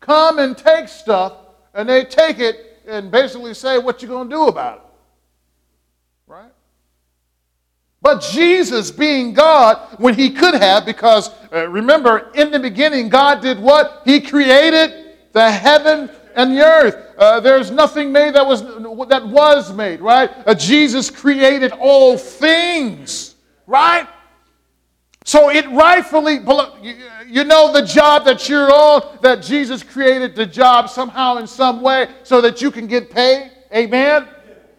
come 0.00 0.38
and 0.38 0.56
take 0.56 0.88
stuff 0.88 1.34
and 1.72 1.88
they 1.88 2.04
take 2.04 2.38
it 2.38 2.80
and 2.86 3.10
basically 3.10 3.54
say 3.54 3.78
what 3.78 4.02
you're 4.02 4.10
going 4.10 4.28
to 4.28 4.34
do 4.34 4.46
about 4.46 4.78
it. 4.78 4.82
Right? 6.26 6.52
But 8.04 8.20
Jesus, 8.20 8.90
being 8.90 9.32
God, 9.32 9.78
when 9.96 10.12
he 10.12 10.28
could 10.28 10.52
have, 10.52 10.84
because 10.84 11.30
uh, 11.50 11.66
remember, 11.70 12.30
in 12.34 12.50
the 12.50 12.60
beginning, 12.60 13.08
God 13.08 13.40
did 13.40 13.58
what? 13.58 14.02
He 14.04 14.20
created 14.20 15.16
the 15.32 15.50
heaven 15.50 16.10
and 16.36 16.54
the 16.54 16.62
earth. 16.62 17.14
Uh, 17.16 17.40
there's 17.40 17.70
nothing 17.70 18.12
made 18.12 18.34
that 18.34 18.46
was, 18.46 18.60
that 19.08 19.26
was 19.26 19.72
made, 19.72 20.02
right? 20.02 20.30
Uh, 20.46 20.54
Jesus 20.54 21.08
created 21.08 21.72
all 21.72 22.18
things, 22.18 23.36
right? 23.66 24.06
So 25.24 25.48
it 25.48 25.66
rightfully, 25.70 26.40
you 27.26 27.44
know, 27.44 27.72
the 27.72 27.86
job 27.86 28.26
that 28.26 28.50
you're 28.50 28.70
on, 28.70 29.16
that 29.22 29.42
Jesus 29.42 29.82
created 29.82 30.36
the 30.36 30.44
job 30.44 30.90
somehow 30.90 31.38
in 31.38 31.46
some 31.46 31.80
way 31.80 32.08
so 32.22 32.42
that 32.42 32.60
you 32.60 32.70
can 32.70 32.86
get 32.86 33.08
paid. 33.08 33.50
Amen. 33.74 34.28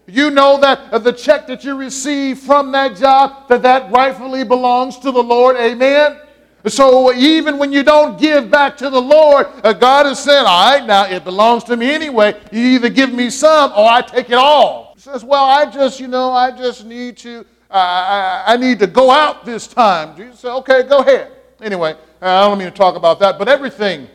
You 0.08 0.30
know 0.30 0.60
that 0.60 0.92
uh, 0.92 1.00
the 1.00 1.12
check 1.12 1.48
that 1.48 1.64
you 1.64 1.76
receive 1.76 2.40
from 2.40 2.72
that 2.74 2.96
job, 2.96 3.48
that 3.50 3.64
that 3.64 3.92
rightfully 3.92 4.44
belongs 4.44 5.00
to 5.00 5.12
the 5.12 5.24
Lord. 5.24 5.56
Amen. 5.56 6.20
So 6.68 7.10
uh, 7.10 7.14
even 7.14 7.58
when 7.58 7.72
you 7.72 7.84
don't 7.84 8.20
give 8.20 8.50
back 8.50 8.78
to 8.78 8.90
the 8.90 9.02
Lord, 9.02 9.48
uh, 9.64 9.74
God 9.74 10.06
has 10.06 10.24
said, 10.24 10.44
all 10.44 10.72
right, 10.72 10.86
now 10.86 11.06
it 11.06 11.24
belongs 11.24 11.64
to 11.66 11.78
me 11.78 11.92
anyway. 11.92 12.40
You 12.52 12.62
either 12.62 12.90
give 12.90 13.14
me 13.14 13.30
some 13.30 13.72
or 13.72 13.90
I 13.90 14.02
take 14.02 14.30
it 14.30 14.36
all. 14.36 14.94
He 14.96 15.02
says, 15.02 15.24
well, 15.24 15.46
I 15.46 15.70
just, 15.70 16.00
you 16.00 16.08
know, 16.08 16.32
I 16.32 16.52
just 16.52 16.86
need 16.86 17.18
to 17.18 17.46
I, 17.70 18.44
I, 18.48 18.58
need 18.58 18.80
to 18.80 18.88
go 18.88 19.12
out 19.12 19.46
this 19.46 19.68
time. 19.68 20.16
Jesus 20.16 20.40
said, 20.40 20.56
okay, 20.58 20.84
go 20.84 21.00
ahead. 21.00 21.32
Anyway, 21.62 21.96
uh, 22.22 22.26
I 22.26 22.48
don't 22.48 22.58
mean 22.58 22.68
to 22.68 22.74
talk 22.74 22.96
about 22.96 23.20
that, 23.20 23.38
but 23.38 23.48
everything. 23.48 24.08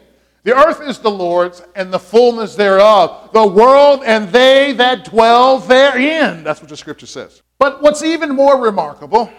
The 0.43 0.57
earth 0.57 0.81
is 0.81 0.99
the 0.99 1.11
Lord's 1.11 1.63
and 1.75 1.93
the 1.93 1.99
fullness 1.99 2.55
thereof, 2.55 3.31
the 3.33 3.47
world 3.47 4.03
and 4.05 4.29
they 4.31 4.73
that 4.73 5.05
dwell 5.05 5.59
therein. 5.59 6.43
That's 6.43 6.61
what 6.61 6.71
the 6.71 6.77
scripture 6.77 7.07
says. 7.07 7.43
But 7.59 7.83
what's 7.83 8.03
even 8.03 8.35
more 8.35 8.59
remarkable 8.59 9.31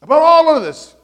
about 0.00 0.22
all 0.22 0.56
of 0.56 0.62
this 0.62 0.94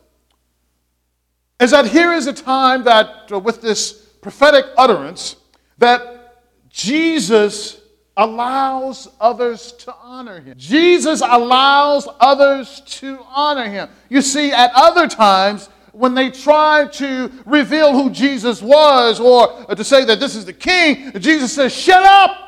is 1.59 1.73
that 1.73 1.87
here 1.87 2.12
is 2.12 2.26
a 2.26 2.32
time 2.32 2.85
that, 2.85 3.30
uh, 3.32 3.38
with 3.38 3.61
this 3.61 3.92
prophetic 4.21 4.66
utterance, 4.76 5.37
that 5.78 6.44
Jesus 6.68 7.80
allows 8.16 9.09
others 9.21 9.73
to 9.73 9.94
honor 10.02 10.40
him. 10.40 10.54
Jesus 10.56 11.23
allows 11.23 12.06
others 12.21 12.82
to 12.87 13.18
honor 13.28 13.68
him. 13.68 13.88
You 14.09 14.23
see, 14.23 14.52
at 14.52 14.71
other 14.75 15.09
times, 15.09 15.68
when 15.92 16.14
they 16.14 16.30
tried 16.30 16.92
to 16.94 17.30
reveal 17.44 17.92
who 17.92 18.11
Jesus 18.11 18.62
was 18.62 19.20
or 19.20 19.66
to 19.75 19.84
say 19.84 20.04
that 20.04 20.20
this 20.20 20.34
is 20.34 20.44
the 20.44 20.52
king, 20.52 21.12
Jesus 21.20 21.52
says, 21.52 21.72
Shut 21.72 22.02
up! 22.02 22.38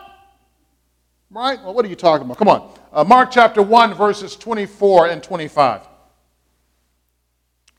Right? 1.31 1.63
Well, 1.63 1.75
what 1.75 1.85
are 1.85 1.89
you 1.89 1.97
talking 1.97 2.25
about? 2.25 2.39
Come 2.39 2.49
on. 2.49 2.73
Uh, 2.93 3.05
Mark 3.05 3.31
chapter 3.31 3.61
1, 3.61 3.95
verses 3.95 4.37
24 4.37 5.09
and 5.09 5.23
25. 5.23 5.83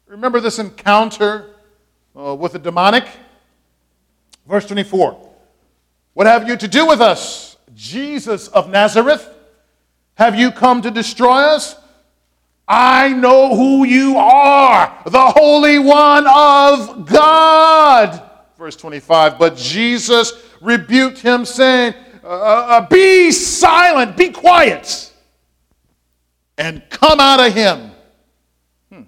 Remember 0.08 0.40
this 0.40 0.60
encounter 0.60 1.56
uh, 2.16 2.36
with 2.36 2.52
the 2.52 2.60
demonic? 2.60 3.08
Verse 4.48 4.66
24. 4.66 5.32
What 6.14 6.28
have 6.28 6.48
you 6.48 6.56
to 6.58 6.68
do 6.68 6.86
with 6.86 7.02
us? 7.02 7.58
Jesus 7.74 8.48
of 8.50 8.70
Nazareth? 8.70 9.34
Have 10.16 10.36
you 10.36 10.52
come 10.52 10.82
to 10.82 10.92
destroy 10.92 11.42
us? 11.42 11.76
I 12.68 13.10
know 13.10 13.56
who 13.56 13.86
you 13.86 14.18
are, 14.18 15.02
the 15.06 15.28
Holy 15.28 15.78
One 15.78 16.26
of 16.28 17.06
God. 17.06 18.30
Verse 18.58 18.76
25. 18.76 19.38
But 19.38 19.56
Jesus 19.56 20.34
rebuked 20.62 21.20
him, 21.20 21.46
saying, 21.46 21.94
uh, 22.24 22.28
uh, 22.28 22.88
Be 22.88 23.32
silent, 23.32 24.18
be 24.18 24.30
quiet, 24.30 25.14
and 26.58 26.82
come 26.90 27.20
out 27.20 27.40
of 27.40 27.54
him. 27.54 27.92
Hmm. 28.92 29.02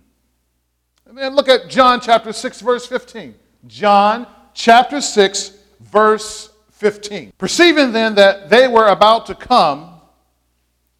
And 1.07 1.17
then 1.17 1.35
look 1.35 1.49
at 1.49 1.67
John 1.67 1.99
chapter 1.99 2.31
6, 2.31 2.61
verse 2.61 2.85
15. 2.85 3.33
John 3.65 4.27
chapter 4.53 5.01
6, 5.01 5.57
verse 5.79 6.51
15. 6.73 7.33
Perceiving 7.39 7.91
then 7.91 8.13
that 8.15 8.51
they 8.51 8.67
were 8.67 8.87
about 8.89 9.25
to 9.27 9.35
come 9.35 9.99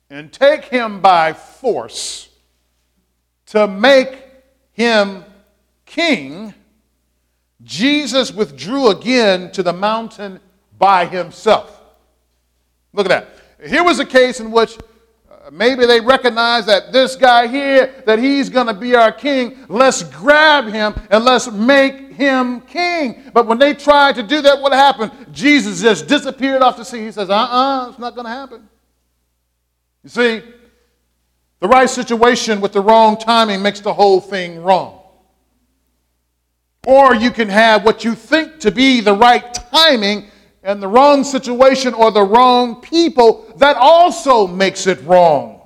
and 0.09 0.33
take 0.33 0.65
him 0.65 1.01
by 1.01 1.33
force 1.33 2.26
to 3.47 3.67
make 3.67 4.23
him 4.73 5.23
king, 5.85 6.53
Jesus 7.63 8.31
withdrew 8.31 8.89
again 8.89 9.51
to 9.51 9.63
the 9.63 9.73
mountain 9.73 10.39
by 10.77 11.05
himself. 11.05 11.81
Look 12.93 13.09
at 13.09 13.09
that. 13.09 13.69
Here 13.69 13.83
was 13.83 13.99
a 13.99 14.05
case 14.05 14.39
in 14.39 14.51
which 14.51 14.77
uh, 15.29 15.49
maybe 15.51 15.85
they 15.85 15.99
recognize 15.99 16.65
that 16.67 16.91
this 16.91 17.15
guy 17.15 17.47
here, 17.47 18.03
that 18.05 18.19
he's 18.19 18.49
going 18.49 18.67
to 18.67 18.73
be 18.73 18.95
our 18.95 19.11
king. 19.11 19.57
Let's 19.67 20.03
grab 20.03 20.65
him 20.65 20.93
and 21.09 21.25
let's 21.25 21.51
make 21.51 22.11
him 22.11 22.61
king. 22.61 23.23
But 23.33 23.47
when 23.47 23.57
they 23.57 23.73
tried 23.73 24.15
to 24.15 24.23
do 24.23 24.41
that, 24.41 24.61
what 24.61 24.73
happened? 24.73 25.11
Jesus 25.31 25.81
just 25.81 26.07
disappeared 26.07 26.61
off 26.61 26.77
the 26.77 26.83
scene. 26.83 27.05
He 27.05 27.11
says, 27.11 27.29
uh 27.29 27.33
uh-uh, 27.33 27.85
uh, 27.85 27.89
it's 27.89 27.99
not 27.99 28.13
going 28.13 28.25
to 28.25 28.31
happen. 28.31 28.69
You 30.03 30.09
see, 30.09 30.43
the 31.59 31.67
right 31.67 31.89
situation 31.89 32.61
with 32.61 32.73
the 32.73 32.81
wrong 32.81 33.17
timing 33.17 33.61
makes 33.61 33.79
the 33.79 33.93
whole 33.93 34.21
thing 34.21 34.61
wrong. 34.61 35.01
Or 36.85 37.13
you 37.15 37.31
can 37.31 37.49
have 37.49 37.83
what 37.83 38.03
you 38.03 38.15
think 38.15 38.59
to 38.61 38.71
be 38.71 39.01
the 39.01 39.15
right 39.15 39.53
timing 39.53 40.29
and 40.63 40.81
the 40.81 40.87
wrong 40.87 41.23
situation 41.23 41.93
or 41.93 42.11
the 42.11 42.23
wrong 42.23 42.81
people 42.81 43.51
that 43.57 43.75
also 43.77 44.47
makes 44.47 44.87
it 44.87 45.01
wrong. 45.03 45.61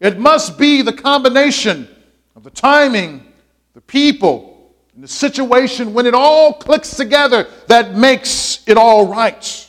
It 0.00 0.18
must 0.18 0.58
be 0.58 0.82
the 0.82 0.92
combination 0.92 1.88
of 2.34 2.42
the 2.42 2.50
timing, 2.50 3.32
the 3.74 3.82
people, 3.82 4.74
and 4.94 5.04
the 5.04 5.08
situation 5.08 5.92
when 5.92 6.06
it 6.06 6.14
all 6.14 6.54
clicks 6.54 6.96
together 6.96 7.48
that 7.68 7.94
makes 7.94 8.62
it 8.66 8.76
all 8.76 9.06
right. 9.06 9.66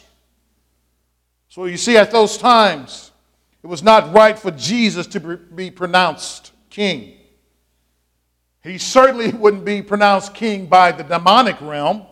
So 1.49 1.65
you 1.65 1.77
see, 1.77 1.97
at 1.97 2.11
those 2.11 2.37
times, 2.37 3.10
it 3.63 3.67
was 3.67 3.83
not 3.83 4.13
right 4.13 4.37
for 4.37 4.51
Jesus 4.51 5.07
to 5.07 5.19
be 5.19 5.69
pronounced 5.69 6.51
king. 6.69 7.17
He 8.63 8.77
certainly 8.77 9.31
wouldn't 9.31 9.65
be 9.65 9.81
pronounced 9.81 10.33
king 10.33 10.65
by 10.65 10.91
the 10.91 11.03
demonic 11.03 11.59
realm, 11.61 12.05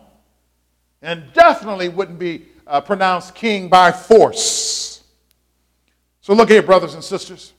and 1.02 1.32
definitely 1.32 1.88
wouldn't 1.88 2.18
be 2.18 2.46
uh, 2.66 2.80
pronounced 2.80 3.34
king 3.34 3.68
by 3.68 3.90
force. 3.90 5.02
So, 6.20 6.34
look 6.34 6.50
here, 6.50 6.62
brothers 6.62 6.94
and 6.94 7.02
sisters. 7.02 7.52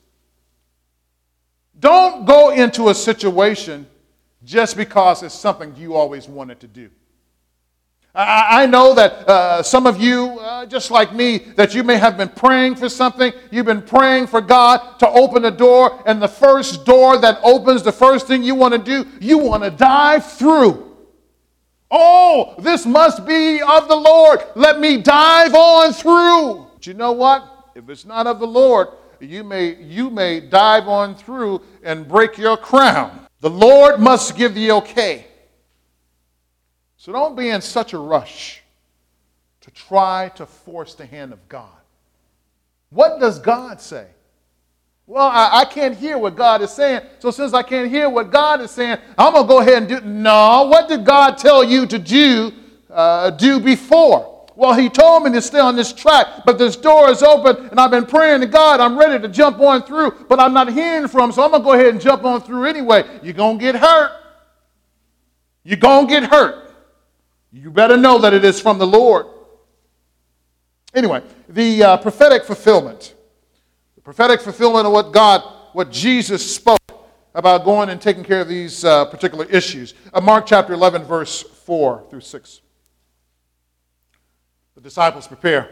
Don't 1.79 2.25
go 2.25 2.51
into 2.51 2.89
a 2.89 2.95
situation 2.95 3.88
just 4.43 4.77
because 4.77 5.24
it's 5.24 5.33
something 5.33 5.75
you 5.75 5.95
always 5.95 6.27
wanted 6.27 6.60
to 6.60 6.67
do. 6.67 6.89
I, 8.13 8.65
know 8.65 8.94
that 8.96 9.12
uh, 9.27 9.63
some 9.63 9.88
of 9.88 10.01
you, 10.01 10.38
uh, 10.39 10.65
just 10.65 10.91
like 10.91 11.13
me, 11.13 11.38
that 11.56 11.74
you 11.74 11.82
may 11.82 11.96
have 11.96 12.18
been 12.18 12.27
praying 12.27 12.75
for 12.75 12.89
something. 12.89 13.32
You've 13.51 13.65
been 13.65 13.82
praying 13.82 14.27
for 14.27 14.41
God 14.41 15.00
to 15.00 15.08
open 15.08 15.46
a 15.46 15.51
door, 15.51 16.03
and 16.06 16.22
the 16.22 16.27
first 16.27 16.86
door 16.86 17.18
that 17.20 17.39
opens, 17.41 17.84
the 17.84 17.91
first 17.91 18.27
thing 18.27 18.44
you 18.44 18.53
want 18.53 18.74
to 18.74 18.80
do, 18.80 19.10
you 19.22 19.38
want 19.38 19.63
to 19.63 19.72
dive 19.72 20.30
through. 20.30 20.91
Oh, 21.89 22.56
this 22.60 22.86
must 22.86 23.25
be 23.25 23.62
of 23.62 23.88
the 23.88 23.96
Lord. 23.96 24.44
Let 24.56 24.80
me 24.80 25.01
dive 25.01 25.56
on 25.56 25.94
through. 25.94 26.68
But 26.74 26.88
you 26.88 26.94
know 26.94 27.13
what? 27.13 27.72
If 27.75 27.89
it's 27.89 28.06
not 28.06 28.27
of 28.27 28.39
the 28.39 28.48
Lord, 28.48 28.89
you 29.22 29.44
may, 29.44 29.75
you 29.75 30.10
may 30.10 30.41
dive 30.41 30.88
on 30.89 31.15
through 31.15 31.62
and 31.84 32.08
break 32.08 32.38
your 32.38 32.58
crown. 32.58 33.27
The 33.39 33.50
Lord 33.50 34.00
must 34.00 34.36
give 34.36 34.53
the 34.53 34.72
okay. 34.72 35.27
So 37.01 37.12
don't 37.12 37.36
be 37.36 37.50
in 37.50 37.62
such 37.62 37.93
a 37.93 37.98
rush 37.98 38.62
to 39.62 39.72
try 39.72 40.29
to 40.36 40.46
force 40.46 40.93
the 40.93 41.03
hand 41.03 41.34
of 41.34 41.50
God. 41.50 41.79
What 42.91 43.20
does 43.20 43.39
God 43.39 43.81
say? 43.81 44.05
Well, 45.08 45.25
I, 45.25 45.62
I, 45.62 45.65
can't 45.65 45.98
hear 45.98 46.20
what 46.20 46.36
God 46.36 46.62
is 46.62 46.70
saying. 46.70 47.01
So 47.17 47.31
since 47.31 47.55
I 47.55 47.63
can't 47.63 47.89
hear 47.89 48.08
what 48.08 48.29
God 48.29 48.62
is 48.62 48.70
saying, 48.70 49.00
I'm 49.17 49.34
going 49.34 49.46
to 49.46 49.50
go 49.50 49.62
ahead 49.62 49.77
and 49.77 49.88
do. 49.88 50.01
No, 50.01 50.67
what 50.70 50.88
did 50.88 51.03
God 51.03 51.39
tell 51.39 51.63
you 51.63 51.88
to 51.88 51.98
do, 51.98 52.51
uh, 52.91 53.31
do 53.31 53.60
before? 53.60 54.48
Well, 54.55 54.75
he 54.75 54.88
told 54.88 55.24
me 55.24 55.31
to 55.31 55.41
stay 55.41 55.58
on 55.58 55.75
this 55.75 55.91
track, 55.91 56.46
but 56.46 56.60
this 56.60 56.75
door 56.75 57.10
is 57.10 57.24
open, 57.24 57.70
and 57.70 57.79
I've 57.79 57.89
been 57.89 58.05
praying 58.05 58.41
to 58.41 58.48
God. 58.48 58.79
I'm 58.79 58.96
ready 58.96 59.20
to 59.20 59.27
jump 59.27 59.60
on 59.60 59.81
through, 59.81 60.27
but 60.29 60.39
I'm 60.39 60.53
not 60.53 60.72
hearing 60.72 61.08
from 61.08 61.29
him, 61.29 61.31
so 61.31 61.43
I'm 61.43 61.50
going 61.50 61.63
to 61.63 61.65
go 61.65 61.74
ahead 61.74 61.88
and 61.88 62.00
jump 62.00 62.25
on 62.25 62.41
through 62.41 62.65
anyway. 62.65 63.05
You're 63.24 63.34
going 63.34 63.58
to 63.58 63.62
get 63.62 63.75
hurt. 63.75 64.12
You're 65.63 65.77
going 65.77 66.05
to 66.05 66.13
get 66.13 66.29
hurt. 66.29 66.67
You 67.51 67.70
better 67.70 67.98
know 67.98 68.17
that 68.20 68.34
it 68.34 68.46
is 68.46 68.62
from 68.62 68.77
the 68.77 68.88
Lord. 68.88 69.25
Anyway, 70.93 71.22
the 71.50 71.84
uh, 71.84 71.98
prophetic 71.98 72.46
fulfillment. 72.46 73.13
The 73.96 74.01
prophetic 74.01 74.41
fulfillment 74.41 74.86
of 74.86 74.93
what 74.93 75.12
God, 75.12 75.41
what 75.74 75.91
Jesus 75.91 76.55
spoke 76.55 76.79
about 77.34 77.63
going 77.63 77.89
and 77.89 78.01
taking 78.01 78.24
care 78.24 78.42
of 78.42 78.48
these 78.48 78.83
uh, 78.83 79.05
particular 79.05 79.46
issues. 79.46 79.94
Uh, 80.14 80.22
Mark 80.22 80.46
chapter 80.46 80.74
11, 80.74 81.03
verse 81.03 81.42
4 81.42 82.05
through 82.09 82.22
6. 82.22 82.61
The 84.75 84.81
disciples 84.81 85.27
prepare. 85.27 85.70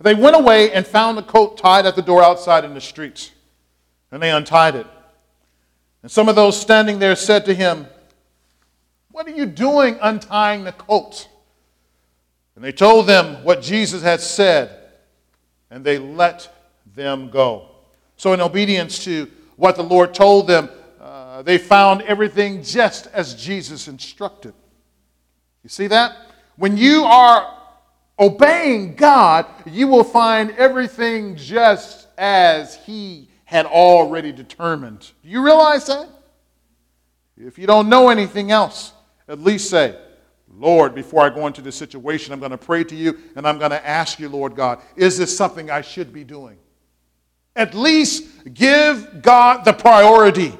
They 0.00 0.14
went 0.14 0.36
away 0.36 0.72
and 0.72 0.86
found 0.86 1.18
the 1.18 1.22
coat 1.22 1.58
tied 1.58 1.86
at 1.86 1.96
the 1.96 2.02
door 2.02 2.22
outside 2.22 2.64
in 2.64 2.74
the 2.74 2.80
streets, 2.80 3.32
and 4.12 4.22
they 4.22 4.30
untied 4.30 4.76
it. 4.76 4.86
And 6.02 6.10
some 6.10 6.28
of 6.28 6.36
those 6.36 6.58
standing 6.58 7.00
there 7.00 7.16
said 7.16 7.44
to 7.46 7.54
him, 7.54 7.86
what 9.18 9.26
are 9.26 9.30
you 9.30 9.46
doing 9.46 9.98
untying 10.00 10.62
the 10.62 10.70
coat? 10.70 11.28
And 12.54 12.62
they 12.62 12.70
told 12.70 13.08
them 13.08 13.42
what 13.42 13.60
Jesus 13.60 14.00
had 14.00 14.20
said, 14.20 14.92
and 15.72 15.84
they 15.84 15.98
let 15.98 16.48
them 16.94 17.28
go. 17.28 17.66
So, 18.16 18.32
in 18.32 18.40
obedience 18.40 19.02
to 19.06 19.28
what 19.56 19.74
the 19.74 19.82
Lord 19.82 20.14
told 20.14 20.46
them, 20.46 20.70
uh, 21.00 21.42
they 21.42 21.58
found 21.58 22.02
everything 22.02 22.62
just 22.62 23.08
as 23.08 23.34
Jesus 23.34 23.88
instructed. 23.88 24.54
You 25.64 25.68
see 25.68 25.88
that? 25.88 26.16
When 26.54 26.76
you 26.76 27.02
are 27.02 27.58
obeying 28.20 28.94
God, 28.94 29.46
you 29.66 29.88
will 29.88 30.04
find 30.04 30.52
everything 30.52 31.34
just 31.34 32.06
as 32.16 32.76
He 32.76 33.30
had 33.46 33.66
already 33.66 34.30
determined. 34.30 35.10
Do 35.24 35.28
you 35.28 35.44
realize 35.44 35.86
that? 35.86 36.08
If 37.36 37.58
you 37.58 37.66
don't 37.66 37.88
know 37.88 38.10
anything 38.10 38.52
else, 38.52 38.92
at 39.28 39.40
least 39.40 39.70
say, 39.70 39.96
Lord, 40.56 40.94
before 40.94 41.22
I 41.22 41.30
go 41.30 41.46
into 41.46 41.60
this 41.60 41.76
situation, 41.76 42.32
I'm 42.32 42.40
going 42.40 42.50
to 42.50 42.58
pray 42.58 42.82
to 42.84 42.96
you 42.96 43.18
and 43.36 43.46
I'm 43.46 43.58
going 43.58 43.70
to 43.70 43.86
ask 43.86 44.18
you, 44.18 44.28
Lord 44.28 44.56
God, 44.56 44.80
is 44.96 45.18
this 45.18 45.36
something 45.36 45.70
I 45.70 45.82
should 45.82 46.12
be 46.12 46.24
doing? 46.24 46.56
At 47.54 47.74
least 47.74 48.54
give 48.54 49.22
God 49.22 49.64
the 49.64 49.72
priority. 49.72 50.52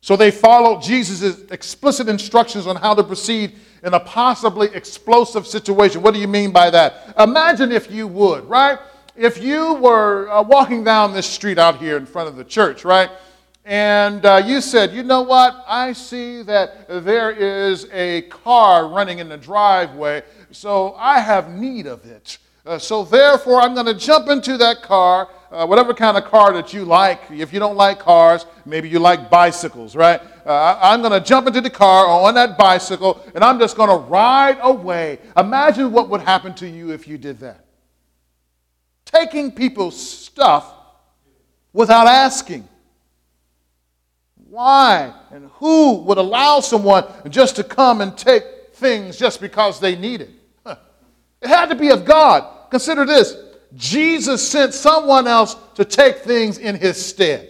So 0.00 0.16
they 0.16 0.32
followed 0.32 0.82
Jesus' 0.82 1.50
explicit 1.50 2.08
instructions 2.08 2.66
on 2.66 2.76
how 2.76 2.92
to 2.92 3.04
proceed 3.04 3.52
in 3.84 3.94
a 3.94 4.00
possibly 4.00 4.68
explosive 4.74 5.46
situation. 5.46 6.02
What 6.02 6.12
do 6.12 6.20
you 6.20 6.28
mean 6.28 6.50
by 6.50 6.70
that? 6.70 7.14
Imagine 7.18 7.70
if 7.72 7.90
you 7.90 8.08
would, 8.08 8.44
right? 8.48 8.78
If 9.16 9.42
you 9.42 9.74
were 9.74 10.28
uh, 10.30 10.42
walking 10.42 10.82
down 10.82 11.12
this 11.12 11.26
street 11.26 11.58
out 11.58 11.76
here 11.76 11.96
in 11.96 12.06
front 12.06 12.28
of 12.28 12.36
the 12.36 12.44
church, 12.44 12.84
right? 12.84 13.10
And 13.64 14.26
uh, 14.26 14.42
you 14.44 14.60
said, 14.60 14.92
you 14.92 15.04
know 15.04 15.22
what? 15.22 15.64
I 15.68 15.92
see 15.92 16.42
that 16.42 16.88
there 17.04 17.30
is 17.30 17.86
a 17.92 18.22
car 18.22 18.88
running 18.88 19.20
in 19.20 19.28
the 19.28 19.36
driveway, 19.36 20.22
so 20.50 20.94
I 20.94 21.20
have 21.20 21.50
need 21.50 21.86
of 21.86 22.04
it. 22.04 22.38
Uh, 22.64 22.78
so 22.78 23.04
therefore, 23.04 23.60
I'm 23.60 23.74
going 23.74 23.86
to 23.86 23.94
jump 23.94 24.28
into 24.28 24.56
that 24.56 24.82
car, 24.82 25.28
uh, 25.50 25.66
whatever 25.66 25.94
kind 25.94 26.16
of 26.16 26.24
car 26.24 26.52
that 26.52 26.72
you 26.72 26.84
like. 26.84 27.20
If 27.30 27.52
you 27.52 27.58
don't 27.58 27.76
like 27.76 27.98
cars, 27.98 28.46
maybe 28.64 28.88
you 28.88 28.98
like 28.98 29.30
bicycles, 29.30 29.96
right? 29.96 30.20
Uh, 30.46 30.78
I'm 30.80 31.00
going 31.00 31.12
to 31.12 31.20
jump 31.20 31.46
into 31.46 31.60
the 31.60 31.70
car 31.70 32.06
on 32.06 32.34
that 32.34 32.56
bicycle, 32.58 33.24
and 33.34 33.42
I'm 33.42 33.58
just 33.58 33.76
going 33.76 33.90
to 33.90 34.06
ride 34.08 34.58
away. 34.60 35.18
Imagine 35.36 35.92
what 35.92 36.08
would 36.08 36.20
happen 36.20 36.54
to 36.54 36.68
you 36.68 36.92
if 36.92 37.06
you 37.06 37.18
did 37.18 37.38
that. 37.40 37.64
Taking 39.04 39.52
people's 39.52 40.00
stuff 40.00 40.72
without 41.72 42.06
asking. 42.06 42.68
Why 44.52 45.14
and 45.30 45.48
who 45.54 45.94
would 46.02 46.18
allow 46.18 46.60
someone 46.60 47.06
just 47.30 47.56
to 47.56 47.64
come 47.64 48.02
and 48.02 48.14
take 48.18 48.44
things 48.74 49.16
just 49.16 49.40
because 49.40 49.80
they 49.80 49.96
need 49.96 50.20
it? 50.20 50.30
It 50.66 51.48
had 51.48 51.70
to 51.70 51.74
be 51.74 51.88
of 51.88 52.04
God. 52.04 52.68
Consider 52.68 53.06
this 53.06 53.34
Jesus 53.74 54.46
sent 54.46 54.74
someone 54.74 55.26
else 55.26 55.56
to 55.76 55.86
take 55.86 56.18
things 56.18 56.58
in 56.58 56.74
his 56.74 57.02
stead. 57.02 57.48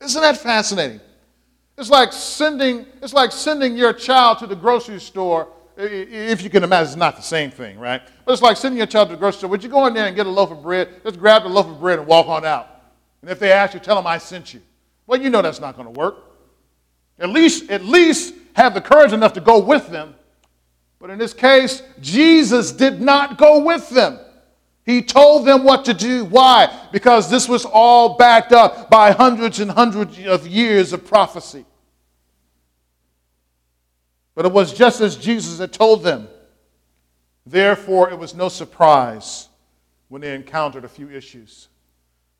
Isn't 0.00 0.20
that 0.20 0.36
fascinating? 0.36 1.00
It's 1.78 1.90
like 1.90 2.12
sending, 2.12 2.84
it's 3.00 3.14
like 3.14 3.30
sending 3.30 3.76
your 3.76 3.92
child 3.92 4.40
to 4.40 4.48
the 4.48 4.56
grocery 4.56 4.98
store. 4.98 5.46
If 5.76 6.42
you 6.42 6.50
can 6.50 6.64
imagine, 6.64 6.88
it's 6.88 6.96
not 6.96 7.14
the 7.14 7.22
same 7.22 7.52
thing, 7.52 7.78
right? 7.78 8.02
But 8.24 8.32
it's 8.32 8.42
like 8.42 8.56
sending 8.56 8.78
your 8.78 8.88
child 8.88 9.10
to 9.10 9.14
the 9.14 9.20
grocery 9.20 9.38
store. 9.38 9.50
Would 9.50 9.62
you 9.62 9.70
go 9.70 9.86
in 9.86 9.94
there 9.94 10.06
and 10.06 10.16
get 10.16 10.26
a 10.26 10.30
loaf 10.30 10.50
of 10.50 10.60
bread? 10.60 10.88
Just 11.04 11.20
grab 11.20 11.44
the 11.44 11.48
loaf 11.50 11.66
of 11.66 11.78
bread 11.78 12.00
and 12.00 12.08
walk 12.08 12.26
on 12.26 12.44
out. 12.44 12.66
And 13.20 13.30
if 13.30 13.38
they 13.38 13.52
ask 13.52 13.74
you, 13.74 13.78
tell 13.78 13.94
them 13.94 14.08
I 14.08 14.18
sent 14.18 14.52
you. 14.52 14.60
Well, 15.12 15.20
you 15.20 15.28
know 15.28 15.42
that's 15.42 15.60
not 15.60 15.76
going 15.76 15.92
to 15.92 16.00
work. 16.00 16.24
At 17.18 17.28
least, 17.28 17.70
at 17.70 17.84
least 17.84 18.32
have 18.54 18.72
the 18.72 18.80
courage 18.80 19.12
enough 19.12 19.34
to 19.34 19.42
go 19.42 19.58
with 19.58 19.88
them. 19.88 20.14
But 20.98 21.10
in 21.10 21.18
this 21.18 21.34
case, 21.34 21.82
Jesus 22.00 22.72
did 22.72 23.02
not 23.02 23.36
go 23.36 23.62
with 23.62 23.90
them. 23.90 24.18
He 24.86 25.02
told 25.02 25.46
them 25.46 25.64
what 25.64 25.84
to 25.84 25.92
do. 25.92 26.24
Why? 26.24 26.88
Because 26.92 27.28
this 27.28 27.46
was 27.46 27.66
all 27.66 28.16
backed 28.16 28.52
up 28.52 28.88
by 28.88 29.10
hundreds 29.10 29.60
and 29.60 29.70
hundreds 29.70 30.18
of 30.24 30.46
years 30.46 30.94
of 30.94 31.06
prophecy. 31.06 31.66
But 34.34 34.46
it 34.46 34.52
was 34.52 34.72
just 34.72 35.02
as 35.02 35.14
Jesus 35.14 35.58
had 35.58 35.74
told 35.74 36.04
them. 36.04 36.26
Therefore, 37.44 38.08
it 38.08 38.18
was 38.18 38.34
no 38.34 38.48
surprise 38.48 39.50
when 40.08 40.22
they 40.22 40.34
encountered 40.34 40.86
a 40.86 40.88
few 40.88 41.10
issues. 41.10 41.68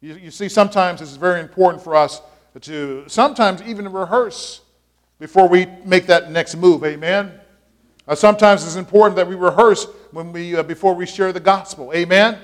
You, 0.00 0.14
you 0.14 0.30
see, 0.30 0.48
sometimes 0.48 1.02
it's 1.02 1.16
very 1.16 1.40
important 1.40 1.84
for 1.84 1.94
us 1.94 2.22
to 2.60 3.04
sometimes 3.08 3.62
even 3.62 3.90
rehearse 3.90 4.60
before 5.18 5.48
we 5.48 5.66
make 5.84 6.06
that 6.06 6.30
next 6.30 6.56
move. 6.56 6.84
Amen. 6.84 7.32
Uh, 8.06 8.14
sometimes 8.14 8.64
it's 8.64 8.76
important 8.76 9.16
that 9.16 9.26
we 9.26 9.34
rehearse 9.34 9.86
when 10.10 10.32
we, 10.32 10.56
uh, 10.56 10.62
before 10.62 10.94
we 10.94 11.06
share 11.06 11.32
the 11.32 11.40
gospel. 11.40 11.92
Amen. 11.94 12.38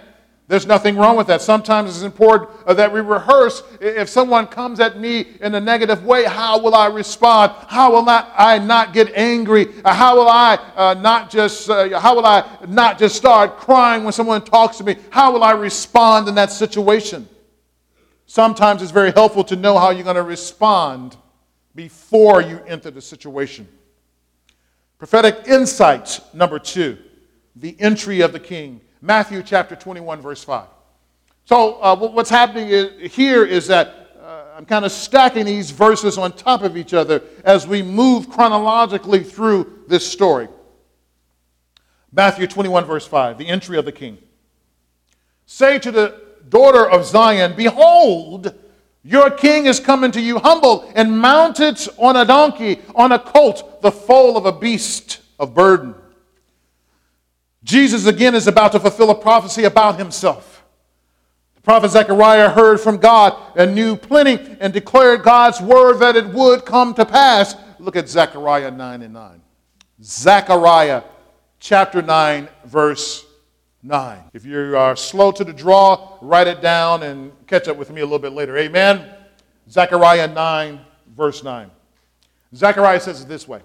There's 0.49 0.67
nothing 0.67 0.97
wrong 0.97 1.17
with 1.19 1.27
that. 1.27 1.43
Sometimes 1.43 1.91
it's 1.91 2.05
important 2.05 2.49
uh, 2.67 2.73
that 2.73 2.91
we 2.91 3.01
rehearse. 3.01 3.63
If 3.83 4.09
someone 4.09 4.47
comes 4.47 4.81
at 4.81 4.99
me 4.99 5.27
in 5.43 5.55
a 5.55 5.61
negative 5.61 6.05
way, 6.05 6.25
how 6.25 6.59
will 6.59 6.75
I 6.75 6.87
respond? 6.87 7.53
How 7.69 7.93
will 7.93 8.05
not, 8.05 8.33
I 8.35 8.59
not 8.59 8.95
get 8.95 9.13
angry? 9.15 9.67
Uh, 9.85 9.93
how 9.93 10.17
will 10.17 10.29
I 10.29 10.55
uh, 10.75 10.95
not 10.95 11.29
just 11.29 11.69
uh, 11.69 12.01
how 12.01 12.15
will 12.15 12.25
I 12.25 12.49
not 12.67 12.99
just 12.99 13.15
start 13.15 13.59
crying 13.59 14.05
when 14.05 14.13
someone 14.15 14.41
talks 14.41 14.79
to 14.79 14.85
me? 14.85 14.97
How 15.11 15.33
will 15.33 15.45
I 15.45 15.51
respond 15.51 16.29
in 16.29 16.35
that 16.37 16.51
situation? 16.51 17.29
Sometimes 18.29 18.83
it's 18.83 18.91
very 18.91 19.11
helpful 19.11 19.43
to 19.45 19.57
know 19.57 19.79
how 19.79 19.89
you're 19.89 20.05
going 20.05 20.17
to 20.17 20.23
respond 20.23 21.17
before 21.75 22.43
you 22.43 22.61
enter 22.67 22.91
the 22.91 23.01
situation. 23.01 23.67
Prophetic 24.99 25.49
insight 25.49 26.21
number 26.35 26.59
two: 26.59 26.99
the 27.57 27.75
entry 27.81 28.21
of 28.21 28.35
the 28.35 28.39
king. 28.39 28.83
Matthew 29.01 29.43
chapter 29.43 29.75
21, 29.75 30.21
verse 30.21 30.45
5. 30.45 30.67
So, 31.47 31.81
uh, 31.81 31.97
what's 31.97 32.29
happening 32.29 32.69
is, 32.69 33.11
here 33.13 33.47
is 33.47 33.67
that 33.69 34.11
uh, 34.21 34.45
I'm 34.59 34.67
kind 34.67 34.85
of 34.85 34.93
stacking 34.93 35.47
these 35.47 35.71
verses 35.71 36.19
on 36.19 36.33
top 36.33 36.63
of 36.63 36.77
each 36.77 36.93
other 36.93 37.23
as 37.45 37.67
we 37.67 37.81
move 37.81 38.29
chronologically 38.29 39.23
through 39.23 39.85
this 39.89 40.07
story. 40.07 40.49
Matthew 42.13 42.47
21, 42.47 42.85
verse 42.85 43.07
5, 43.07 43.39
the 43.39 43.47
entry 43.47 43.79
of 43.79 43.87
the 43.87 43.93
king. 43.93 44.19
Say 45.47 45.79
to 45.79 45.91
the 45.91 46.28
daughter 46.51 46.89
of 46.89 47.05
Zion, 47.05 47.55
Behold, 47.57 48.55
your 49.03 49.31
king 49.31 49.67
is 49.67 49.81
coming 49.81 50.11
to 50.13 50.21
you 50.21 50.39
humble 50.39 50.91
and 50.95 51.19
mounted 51.19 51.79
on 51.97 52.17
a 52.17 52.25
donkey, 52.25 52.81
on 52.95 53.13
a 53.13 53.19
colt, 53.19 53.81
the 53.81 53.91
foal 53.91 54.37
of 54.37 54.45
a 54.45 54.53
beast 54.53 55.21
of 55.39 55.55
burden. 55.55 55.95
Jesus 57.65 58.07
again 58.07 58.35
is 58.35 58.47
about 58.47 58.73
to 58.73 58.81
fulfill 58.81 59.11
a 59.11 59.15
prophecy 59.15 59.65
about 59.65 59.99
himself. 59.99 60.65
The 61.55 61.63
prophet 61.63 61.91
Zechariah 61.91 62.51
heard 62.51 62.81
from 62.81 62.99
God 62.99 63.37
and 63.57 63.75
knew 63.75 63.97
plenty 63.97 64.57
and 64.61 64.73
declared 64.73 65.23
God's 65.23 65.61
word 65.61 65.99
that 65.99 66.17
it 66.17 66.27
would 66.27 66.65
come 66.65 66.95
to 66.95 67.05
pass. 67.05 67.57
Look 67.79 67.97
at 67.97 68.09
Zechariah 68.09 68.71
9 68.71 69.03
and 69.03 69.15
9. 69.15 69.43
Zechariah 70.03 71.03
chapter 71.61 72.03
9, 72.03 72.49
verse 72.65 73.25
9. 73.89 74.19
If 74.35 74.45
you 74.45 74.77
are 74.77 74.95
slow 74.95 75.33
to 75.33 75.43
the 75.43 75.53
draw, 75.53 76.19
write 76.21 76.47
it 76.47 76.61
down 76.61 77.03
and 77.03 77.33
catch 77.47 77.69
up 77.69 77.79
with 77.79 77.91
me 77.91 78.03
a 78.03 78.05
little 78.05 78.19
bit 78.19 78.35
later. 78.35 78.57
Amen. 78.59 79.09
Zechariah 79.69 80.29
9, 80.29 80.81
verse 81.17 81.43
9. 81.43 81.71
Zechariah 82.55 83.01
says 83.01 83.23
it 83.23 83.29
this 83.29 83.49
way 83.49 83.63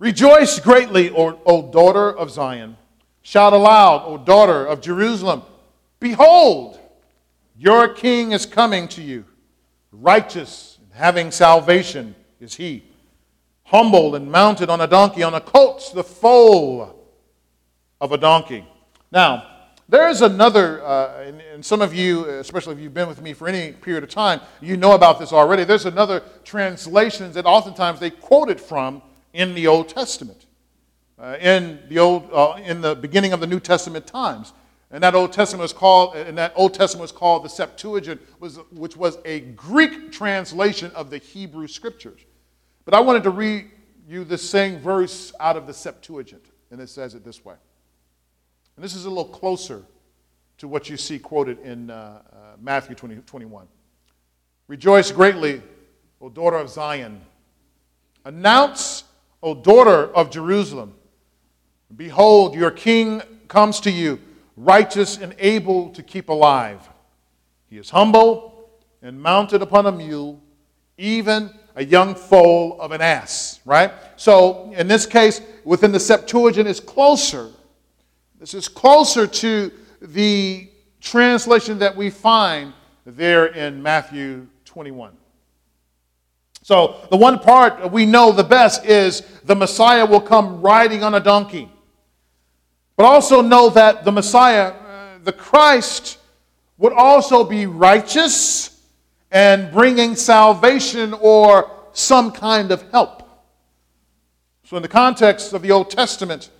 Rejoice 0.00 0.58
greatly, 0.58 1.10
o, 1.10 1.40
o 1.46 1.70
daughter 1.70 2.10
of 2.10 2.30
Zion. 2.30 2.76
Shout 3.22 3.52
aloud, 3.52 4.02
O 4.04 4.18
daughter 4.18 4.66
of 4.66 4.80
Jerusalem. 4.80 5.42
Behold, 6.00 6.80
your 7.56 7.86
king 7.88 8.32
is 8.32 8.44
coming 8.44 8.88
to 8.88 9.02
you. 9.02 9.24
Righteous 9.92 10.78
and 10.82 10.92
having 10.92 11.30
salvation 11.30 12.16
is 12.40 12.56
he. 12.56 12.82
Humble 13.62 14.16
and 14.16 14.32
mounted 14.32 14.68
on 14.68 14.80
a 14.80 14.88
donkey, 14.88 15.22
on 15.22 15.34
a 15.34 15.40
colt, 15.40 15.92
the 15.94 16.02
foal 16.02 17.01
of 18.02 18.10
a 18.10 18.18
donkey. 18.18 18.66
Now, 19.12 19.46
there 19.88 20.08
is 20.08 20.22
another, 20.22 20.84
uh, 20.84 21.22
and, 21.22 21.40
and, 21.40 21.64
some 21.64 21.80
of 21.80 21.94
you, 21.94 22.24
especially 22.24 22.74
if 22.74 22.80
you've 22.80 22.94
been 22.94 23.08
with 23.08 23.22
me 23.22 23.32
for 23.32 23.46
any 23.46 23.72
period 23.72 24.02
of 24.02 24.10
time, 24.10 24.40
you 24.60 24.76
know 24.76 24.92
about 24.92 25.20
this 25.20 25.32
already. 25.32 25.62
There's 25.62 25.86
another 25.86 26.22
translation 26.44 27.30
that 27.32 27.46
oftentimes 27.46 28.00
they 28.00 28.10
quote 28.10 28.50
it 28.50 28.58
from 28.58 29.02
in 29.32 29.54
the 29.54 29.68
Old 29.68 29.88
Testament, 29.88 30.46
uh, 31.16 31.36
in, 31.40 31.78
the 31.88 32.00
old, 32.00 32.28
uh, 32.32 32.56
in 32.64 32.80
the 32.80 32.96
beginning 32.96 33.32
of 33.32 33.38
the 33.38 33.46
New 33.46 33.60
Testament 33.60 34.06
times. 34.06 34.52
And 34.90 35.02
that 35.04 35.14
Old 35.14 35.32
Testament 35.32 35.62
was 35.62 35.72
called, 35.72 36.16
and 36.16 36.36
that 36.38 36.52
Old 36.56 36.74
Testament 36.74 37.02
was 37.02 37.12
called 37.12 37.44
the 37.44 37.48
Septuagint, 37.48 38.20
was, 38.40 38.58
which 38.72 38.96
was 38.96 39.18
a 39.24 39.40
Greek 39.40 40.10
translation 40.10 40.90
of 40.96 41.08
the 41.08 41.18
Hebrew 41.18 41.68
Scriptures. 41.68 42.20
But 42.84 42.94
I 42.94 43.00
wanted 43.00 43.22
to 43.22 43.30
read 43.30 43.70
you 44.08 44.24
the 44.24 44.38
same 44.38 44.80
verse 44.80 45.32
out 45.38 45.56
of 45.56 45.68
the 45.68 45.72
Septuagint, 45.72 46.46
and 46.72 46.80
it 46.80 46.88
says 46.88 47.14
it 47.14 47.24
this 47.24 47.44
way. 47.44 47.54
And 48.76 48.84
this 48.84 48.94
is 48.94 49.04
a 49.04 49.08
little 49.08 49.24
closer 49.24 49.82
to 50.58 50.68
what 50.68 50.88
you 50.88 50.96
see 50.96 51.18
quoted 51.18 51.58
in 51.60 51.90
uh, 51.90 52.22
uh, 52.32 52.36
Matthew 52.60 52.94
20, 52.94 53.16
21. 53.16 53.66
Rejoice 54.68 55.10
greatly, 55.10 55.60
O 56.20 56.28
daughter 56.28 56.56
of 56.56 56.70
Zion. 56.70 57.20
Announce 58.24 59.04
O 59.42 59.54
daughter 59.54 60.06
of 60.14 60.30
Jerusalem, 60.30 60.94
behold, 61.96 62.54
your 62.54 62.70
king 62.70 63.20
comes 63.48 63.80
to 63.80 63.90
you, 63.90 64.20
righteous 64.56 65.18
and 65.18 65.34
able 65.38 65.90
to 65.90 66.02
keep 66.02 66.28
alive. 66.28 66.88
He 67.68 67.76
is 67.76 67.90
humble 67.90 68.70
and 69.02 69.20
mounted 69.20 69.62
upon 69.62 69.86
a 69.86 69.92
mule, 69.92 70.40
even 70.96 71.50
a 71.74 71.84
young 71.84 72.14
foal 72.14 72.80
of 72.80 72.92
an 72.92 73.00
ass, 73.00 73.60
right? 73.64 73.92
So, 74.16 74.72
in 74.76 74.86
this 74.86 75.06
case, 75.06 75.40
within 75.64 75.90
the 75.90 75.98
Septuagint, 75.98 76.68
is 76.68 76.78
closer. 76.78 77.50
This 78.42 78.54
is 78.54 78.66
closer 78.66 79.28
to 79.28 79.70
the 80.00 80.68
translation 81.00 81.78
that 81.78 81.94
we 81.94 82.10
find 82.10 82.72
there 83.06 83.46
in 83.46 83.80
Matthew 83.80 84.48
21. 84.64 85.12
So, 86.64 87.06
the 87.08 87.16
one 87.16 87.38
part 87.38 87.92
we 87.92 88.04
know 88.04 88.32
the 88.32 88.42
best 88.42 88.84
is 88.84 89.20
the 89.44 89.54
Messiah 89.54 90.04
will 90.04 90.20
come 90.20 90.60
riding 90.60 91.04
on 91.04 91.14
a 91.14 91.20
donkey. 91.20 91.70
But 92.96 93.04
also 93.04 93.42
know 93.42 93.70
that 93.70 94.04
the 94.04 94.10
Messiah, 94.10 94.72
uh, 94.72 95.18
the 95.22 95.32
Christ, 95.32 96.18
would 96.78 96.92
also 96.92 97.44
be 97.44 97.66
righteous 97.66 98.82
and 99.30 99.70
bringing 99.70 100.16
salvation 100.16 101.14
or 101.20 101.70
some 101.92 102.32
kind 102.32 102.72
of 102.72 102.82
help. 102.90 103.22
So, 104.64 104.76
in 104.76 104.82
the 104.82 104.88
context 104.88 105.52
of 105.52 105.62
the 105.62 105.70
Old 105.70 105.90
Testament, 105.90 106.50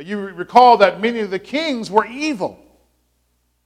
you 0.00 0.18
recall 0.18 0.78
that 0.78 1.00
many 1.00 1.20
of 1.20 1.30
the 1.30 1.38
kings 1.38 1.90
were 1.90 2.06
evil, 2.06 2.58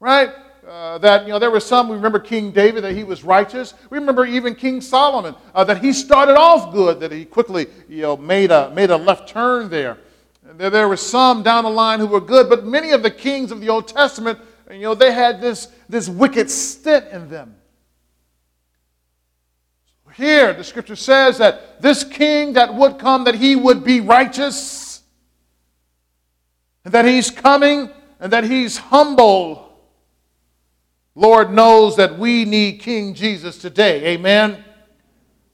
right? 0.00 0.30
Uh, 0.66 0.98
that 0.98 1.22
you 1.22 1.28
know 1.28 1.38
there 1.38 1.50
were 1.50 1.60
some 1.60 1.88
we 1.88 1.94
remember 1.94 2.18
king 2.18 2.50
david 2.50 2.82
that 2.82 2.92
he 2.92 3.04
was 3.04 3.22
righteous. 3.22 3.74
We 3.88 3.98
remember 3.98 4.26
even 4.26 4.56
king 4.56 4.80
solomon 4.80 5.36
uh, 5.54 5.62
that 5.62 5.80
he 5.80 5.92
started 5.92 6.36
off 6.36 6.72
good 6.72 6.98
that 6.98 7.12
he 7.12 7.24
quickly 7.24 7.68
you 7.88 8.02
know 8.02 8.16
made 8.16 8.50
a 8.50 8.70
made 8.70 8.90
a 8.90 8.96
left 8.96 9.28
turn 9.28 9.68
there. 9.68 9.98
There, 10.42 10.70
there 10.70 10.88
were 10.88 10.96
some 10.96 11.44
down 11.44 11.62
the 11.62 11.70
line 11.70 12.00
who 12.00 12.08
were 12.08 12.20
good 12.20 12.48
but 12.48 12.66
many 12.66 12.90
of 12.90 13.04
the 13.04 13.12
kings 13.12 13.52
of 13.52 13.60
the 13.60 13.68
old 13.68 13.86
testament 13.86 14.40
you 14.68 14.80
know 14.80 14.96
they 14.96 15.12
had 15.12 15.40
this 15.40 15.68
this 15.88 16.08
wicked 16.08 16.50
stint 16.50 17.06
in 17.12 17.28
them. 17.28 17.54
Here 20.14 20.52
the 20.52 20.64
scripture 20.64 20.96
says 20.96 21.38
that 21.38 21.80
this 21.80 22.02
king 22.02 22.54
that 22.54 22.74
would 22.74 22.98
come 22.98 23.22
that 23.22 23.36
he 23.36 23.54
would 23.54 23.84
be 23.84 24.00
righteous 24.00 24.85
and 26.86 26.94
that 26.94 27.04
he's 27.04 27.30
coming 27.30 27.90
and 28.18 28.32
that 28.32 28.44
he's 28.44 28.78
humble 28.78 29.66
Lord 31.16 31.50
knows 31.50 31.96
that 31.96 32.18
we 32.18 32.44
need 32.44 32.80
King 32.80 33.14
Jesus 33.14 33.56
today. 33.56 34.04
Amen. 34.08 34.62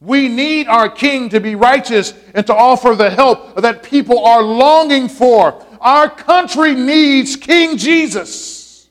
We 0.00 0.26
need 0.26 0.66
our 0.66 0.90
King 0.90 1.28
to 1.28 1.38
be 1.38 1.54
righteous 1.54 2.12
and 2.34 2.44
to 2.48 2.54
offer 2.54 2.96
the 2.96 3.08
help 3.08 3.54
that 3.62 3.84
people 3.84 4.24
are 4.24 4.42
longing 4.42 5.08
for. 5.08 5.64
Our 5.80 6.10
country 6.10 6.74
needs 6.74 7.36
King 7.36 7.76
Jesus. 7.78 8.88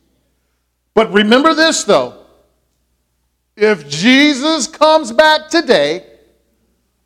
But 0.94 1.12
remember 1.12 1.54
this, 1.54 1.84
though. 1.84 2.26
If 3.58 3.90
Jesus 3.90 4.66
comes 4.66 5.12
back 5.12 5.50
today, 5.50 6.06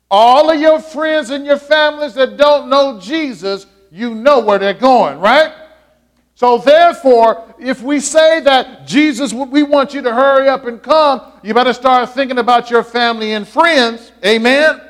all 0.08 0.48
of 0.48 0.60
your 0.60 0.78
friends 0.78 1.30
and 1.30 1.44
your 1.44 1.58
families 1.58 2.14
that 2.14 2.36
don't 2.36 2.70
know 2.70 3.00
Jesus, 3.00 3.66
you 3.90 4.14
know 4.14 4.40
where 4.40 4.58
they're 4.58 4.74
going, 4.74 5.18
right? 5.18 5.52
So, 6.36 6.58
therefore, 6.58 7.54
if 7.58 7.80
we 7.80 7.98
say 7.98 8.40
that 8.40 8.86
Jesus, 8.86 9.32
we 9.32 9.62
want 9.62 9.94
you 9.94 10.02
to 10.02 10.12
hurry 10.12 10.48
up 10.48 10.66
and 10.66 10.82
come, 10.82 11.22
you 11.42 11.54
better 11.54 11.72
start 11.72 12.10
thinking 12.10 12.36
about 12.36 12.70
your 12.70 12.84
family 12.84 13.32
and 13.32 13.48
friends. 13.48 14.12
Amen? 14.22 14.82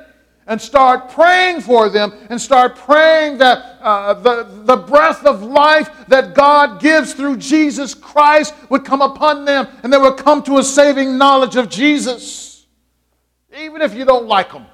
And 0.49 0.61
start 0.61 1.09
praying 1.11 1.61
for 1.61 1.89
them 1.89 2.13
and 2.31 2.41
start 2.41 2.75
praying 2.75 3.39
that 3.39 3.79
uh, 3.81 4.15
the, 4.15 4.43
the 4.65 4.77
breath 4.77 5.25
of 5.25 5.45
life 5.45 5.89
that 6.09 6.35
God 6.35 6.81
gives 6.81 7.15
through 7.15 7.37
Jesus 7.37 7.95
Christ 7.95 8.53
would 8.69 8.85
come 8.85 9.01
upon 9.01 9.45
them 9.45 9.69
and 9.85 9.93
they 9.93 9.99
would 9.99 10.17
come 10.17 10.43
to 10.45 10.59
a 10.59 10.65
saving 10.65 11.17
knowledge 11.17 11.55
of 11.55 11.69
Jesus. 11.69 12.67
Even 13.57 13.83
if 13.83 13.95
you 13.95 14.05
don't 14.05 14.27
like 14.27 14.53
them. 14.53 14.67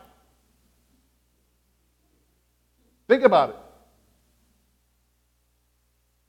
Think 3.09 3.25
about 3.25 3.51
it. 3.51 3.57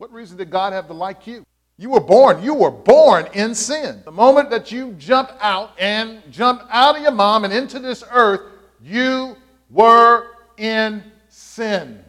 What 0.03 0.11
reason 0.11 0.35
did 0.35 0.49
God 0.49 0.73
have 0.73 0.87
to 0.87 0.93
like 0.93 1.25
you? 1.27 1.45
You 1.77 1.91
were 1.91 2.01
born, 2.01 2.43
you 2.43 2.53
were 2.53 2.69
born 2.69 3.25
in 3.33 3.55
sin. 3.55 4.01
The 4.03 4.11
moment 4.11 4.49
that 4.49 4.69
you 4.69 4.91
jump 4.97 5.31
out 5.39 5.71
and 5.79 6.21
jump 6.29 6.63
out 6.69 6.97
of 6.97 7.01
your 7.01 7.13
mom 7.13 7.45
and 7.45 7.53
into 7.53 7.79
this 7.79 8.03
earth, 8.11 8.41
You 8.81 9.37
were 9.69 10.27
in 10.57 11.09
sin. 11.29 12.03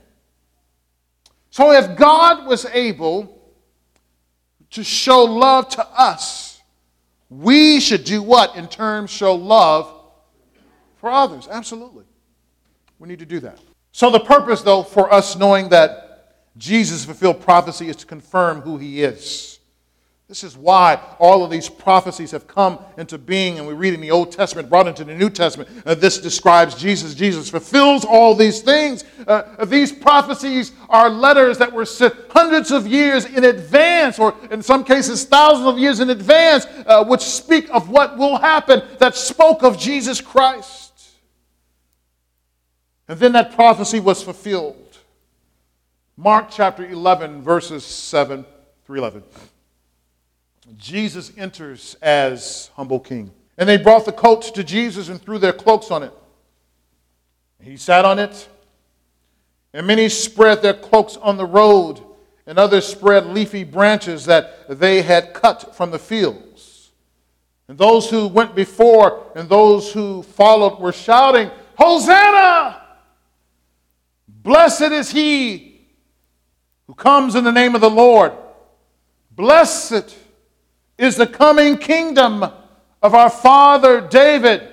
So 1.50 1.70
if 1.70 1.96
God 1.96 2.48
was 2.48 2.66
able 2.66 3.40
to 4.70 4.82
show 4.82 5.22
love 5.22 5.68
to 5.68 5.86
us, 5.96 6.60
we 7.30 7.78
should 7.78 8.02
do 8.02 8.24
what 8.24 8.56
in 8.56 8.66
turn 8.66 9.06
show 9.06 9.36
love 9.36 9.94
for 10.96 11.12
others? 11.12 11.46
Absolutely. 11.48 12.06
We 12.98 13.06
need 13.06 13.20
to 13.20 13.24
do 13.26 13.38
that. 13.38 13.60
So, 13.92 14.10
the 14.10 14.18
purpose, 14.18 14.62
though, 14.62 14.82
for 14.82 15.14
us 15.14 15.36
knowing 15.36 15.68
that 15.68 16.03
Jesus 16.56 17.04
fulfilled 17.04 17.40
prophecy 17.40 17.88
is 17.88 17.96
to 17.96 18.06
confirm 18.06 18.60
who 18.60 18.78
he 18.78 19.02
is. 19.02 19.54
This 20.26 20.42
is 20.42 20.56
why 20.56 21.00
all 21.18 21.44
of 21.44 21.50
these 21.50 21.68
prophecies 21.68 22.30
have 22.30 22.46
come 22.46 22.78
into 22.96 23.18
being, 23.18 23.58
and 23.58 23.68
we 23.68 23.74
read 23.74 23.92
in 23.92 24.00
the 24.00 24.10
Old 24.10 24.32
Testament, 24.32 24.70
brought 24.70 24.88
into 24.88 25.04
the 25.04 25.14
New 25.14 25.28
Testament. 25.28 25.68
Uh, 25.84 25.94
this 25.94 26.18
describes 26.18 26.74
Jesus. 26.74 27.14
Jesus 27.14 27.50
fulfills 27.50 28.06
all 28.06 28.34
these 28.34 28.62
things. 28.62 29.04
Uh, 29.26 29.64
these 29.66 29.92
prophecies 29.92 30.72
are 30.88 31.10
letters 31.10 31.58
that 31.58 31.70
were 31.70 31.84
sent 31.84 32.14
hundreds 32.30 32.70
of 32.70 32.86
years 32.86 33.26
in 33.26 33.44
advance, 33.44 34.18
or 34.18 34.34
in 34.50 34.62
some 34.62 34.82
cases, 34.82 35.26
thousands 35.26 35.66
of 35.68 35.78
years 35.78 36.00
in 36.00 36.08
advance, 36.08 36.66
uh, 36.86 37.04
which 37.04 37.20
speak 37.20 37.68
of 37.70 37.90
what 37.90 38.16
will 38.16 38.38
happen, 38.38 38.82
that 38.98 39.14
spoke 39.16 39.62
of 39.62 39.78
Jesus 39.78 40.22
Christ. 40.22 41.10
And 43.08 43.18
then 43.18 43.32
that 43.32 43.54
prophecy 43.54 44.00
was 44.00 44.22
fulfilled. 44.22 44.83
Mark 46.16 46.46
chapter 46.48 46.86
11, 46.86 47.42
verses 47.42 47.84
7 47.84 48.44
through 48.84 48.98
11. 48.98 49.24
Jesus 50.76 51.32
enters 51.36 51.96
as 52.00 52.70
humble 52.76 53.00
king. 53.00 53.32
And 53.58 53.68
they 53.68 53.76
brought 53.76 54.04
the 54.04 54.12
coats 54.12 54.52
to 54.52 54.62
Jesus 54.62 55.08
and 55.08 55.20
threw 55.20 55.38
their 55.38 55.52
cloaks 55.52 55.90
on 55.90 56.04
it. 56.04 56.12
He 57.60 57.76
sat 57.76 58.04
on 58.04 58.20
it, 58.20 58.48
and 59.72 59.86
many 59.86 60.08
spread 60.08 60.62
their 60.62 60.74
cloaks 60.74 61.16
on 61.16 61.36
the 61.36 61.46
road, 61.46 62.00
and 62.46 62.58
others 62.58 62.86
spread 62.86 63.26
leafy 63.26 63.64
branches 63.64 64.24
that 64.26 64.78
they 64.78 65.02
had 65.02 65.34
cut 65.34 65.74
from 65.74 65.90
the 65.90 65.98
fields. 65.98 66.92
And 67.66 67.76
those 67.76 68.08
who 68.08 68.28
went 68.28 68.54
before 68.54 69.32
and 69.34 69.48
those 69.48 69.92
who 69.92 70.22
followed 70.22 70.78
were 70.78 70.92
shouting, 70.92 71.50
Hosanna! 71.76 72.82
Blessed 74.28 74.92
is 74.92 75.10
he 75.10 75.73
who 76.86 76.94
comes 76.94 77.34
in 77.34 77.44
the 77.44 77.52
name 77.52 77.74
of 77.74 77.80
the 77.80 77.90
Lord. 77.90 78.32
Blessed 79.30 80.16
is 80.98 81.16
the 81.16 81.26
coming 81.26 81.76
kingdom 81.76 82.42
of 83.02 83.14
our 83.14 83.30
father 83.30 84.00
David. 84.00 84.68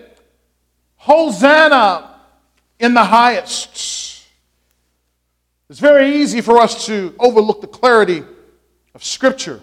Hosanna 0.97 2.15
in 2.79 2.93
the 2.93 3.03
highest. 3.03 4.23
It's 5.69 5.79
very 5.79 6.17
easy 6.17 6.41
for 6.41 6.57
us 6.57 6.85
to 6.87 7.15
overlook 7.17 7.61
the 7.61 7.67
clarity 7.67 8.23
of 8.93 9.03
Scripture, 9.03 9.61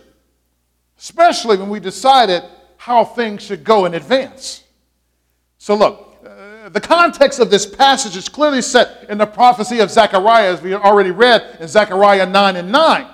especially 0.99 1.59
when 1.59 1.69
we 1.69 1.81
decided 1.81 2.43
how 2.77 3.05
things 3.05 3.43
should 3.43 3.63
go 3.63 3.85
in 3.85 3.95
advance. 3.95 4.65
So, 5.59 5.75
look, 5.75 6.08
the 6.73 6.81
context 6.81 7.39
of 7.41 7.51
this 7.51 7.67
passage 7.67 8.17
is 8.17 8.29
clearly 8.29 8.63
set 8.63 9.07
in 9.09 9.19
the 9.19 9.27
prophecy 9.27 9.81
of 9.81 9.91
Zechariah, 9.91 10.53
as 10.53 10.63
we 10.63 10.75
already 10.75 11.11
read 11.11 11.59
in 11.61 11.69
Zechariah 11.69 12.27
9 12.27 12.57
and 12.57 12.73
9 12.73 13.07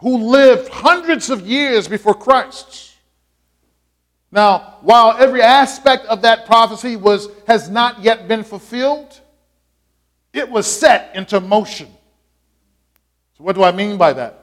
who 0.00 0.16
lived 0.30 0.68
hundreds 0.68 1.30
of 1.30 1.46
years 1.46 1.86
before 1.86 2.14
Christ. 2.14 2.94
Now, 4.32 4.76
while 4.80 5.16
every 5.18 5.42
aspect 5.42 6.06
of 6.06 6.22
that 6.22 6.46
prophecy 6.46 6.96
was, 6.96 7.28
has 7.46 7.68
not 7.68 8.00
yet 8.00 8.26
been 8.26 8.42
fulfilled, 8.42 9.20
it 10.32 10.48
was 10.48 10.66
set 10.66 11.14
into 11.14 11.40
motion. 11.40 11.88
So, 13.36 13.44
what 13.44 13.56
do 13.56 13.62
I 13.62 13.72
mean 13.72 13.98
by 13.98 14.12
that? 14.14 14.36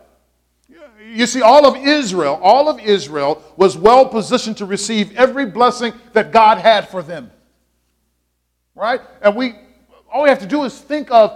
You 1.09 1.25
see, 1.25 1.41
all 1.41 1.65
of 1.65 1.77
Israel, 1.77 2.37
all 2.43 2.67
of 2.67 2.79
Israel 2.79 3.41
was 3.55 3.77
well 3.77 4.05
positioned 4.07 4.57
to 4.57 4.65
receive 4.65 5.15
every 5.15 5.45
blessing 5.45 5.93
that 6.13 6.31
God 6.31 6.57
had 6.57 6.89
for 6.89 7.01
them. 7.01 7.31
Right? 8.77 9.01
And 9.21 9.35
we 9.35 9.55
all 10.11 10.23
we 10.23 10.29
have 10.29 10.39
to 10.39 10.45
do 10.45 10.63
is 10.63 10.79
think 10.79 11.11
of 11.11 11.31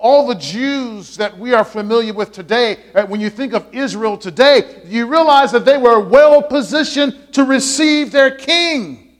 all 0.00 0.26
the 0.26 0.34
Jews 0.34 1.18
that 1.18 1.38
we 1.38 1.52
are 1.52 1.62
familiar 1.62 2.14
with 2.14 2.32
today, 2.32 2.78
uh, 2.94 3.04
when 3.04 3.20
you 3.20 3.28
think 3.28 3.52
of 3.52 3.66
Israel 3.72 4.16
today, 4.16 4.80
you 4.86 5.06
realize 5.06 5.52
that 5.52 5.66
they 5.66 5.76
were 5.76 6.00
well 6.00 6.42
positioned 6.42 7.34
to 7.34 7.44
receive 7.44 8.10
their 8.10 8.30
king. 8.30 9.18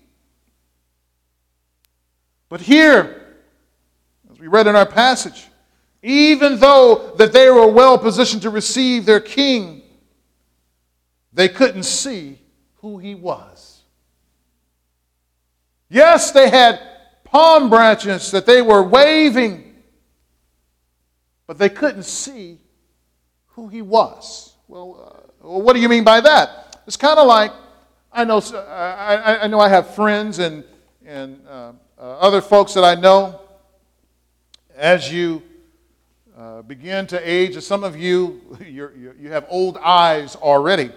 But 2.48 2.62
here, 2.62 3.36
as 4.32 4.38
we 4.38 4.46
read 4.46 4.66
in 4.66 4.74
our 4.74 4.86
passage, 4.86 5.48
even 6.02 6.58
though 6.58 7.14
that 7.18 7.32
they 7.34 7.50
were 7.50 7.70
well 7.70 7.98
positioned 7.98 8.42
to 8.42 8.50
receive 8.50 9.04
their 9.04 9.20
king, 9.20 9.82
they 11.32 11.48
couldn't 11.48 11.82
see 11.82 12.38
who 12.76 12.96
he 12.96 13.14
was. 13.14 13.82
Yes, 15.90 16.30
they 16.30 16.48
had 16.48 16.80
palm 17.30 17.70
branches 17.70 18.30
that 18.30 18.46
they 18.46 18.62
were 18.62 18.82
waving 18.82 19.70
but 21.50 21.58
they 21.58 21.68
couldn't 21.68 22.04
see 22.04 22.58
who 23.48 23.66
he 23.66 23.82
was. 23.82 24.54
Well, 24.68 25.26
uh, 25.42 25.48
what 25.48 25.72
do 25.72 25.80
you 25.80 25.88
mean 25.88 26.04
by 26.04 26.20
that? 26.20 26.80
It's 26.86 26.96
kind 26.96 27.18
of 27.18 27.26
like 27.26 27.50
I 28.12 28.22
know 28.22 28.40
I, 28.54 29.38
I, 29.42 29.46
know 29.48 29.58
I 29.58 29.68
have 29.68 29.92
friends 29.96 30.38
and 30.38 30.62
and 31.04 31.44
uh, 31.48 31.72
uh, 31.98 32.02
other 32.02 32.40
folks 32.40 32.74
that 32.74 32.84
I 32.84 32.94
know. 32.94 33.40
As 34.76 35.12
you 35.12 35.42
uh, 36.38 36.62
begin 36.62 37.08
to 37.08 37.18
age, 37.28 37.56
as 37.56 37.66
some 37.66 37.82
of 37.82 37.96
you 37.96 38.40
you're, 38.64 38.94
you 38.94 39.32
have 39.32 39.44
old 39.48 39.76
eyes 39.78 40.36
already. 40.36 40.92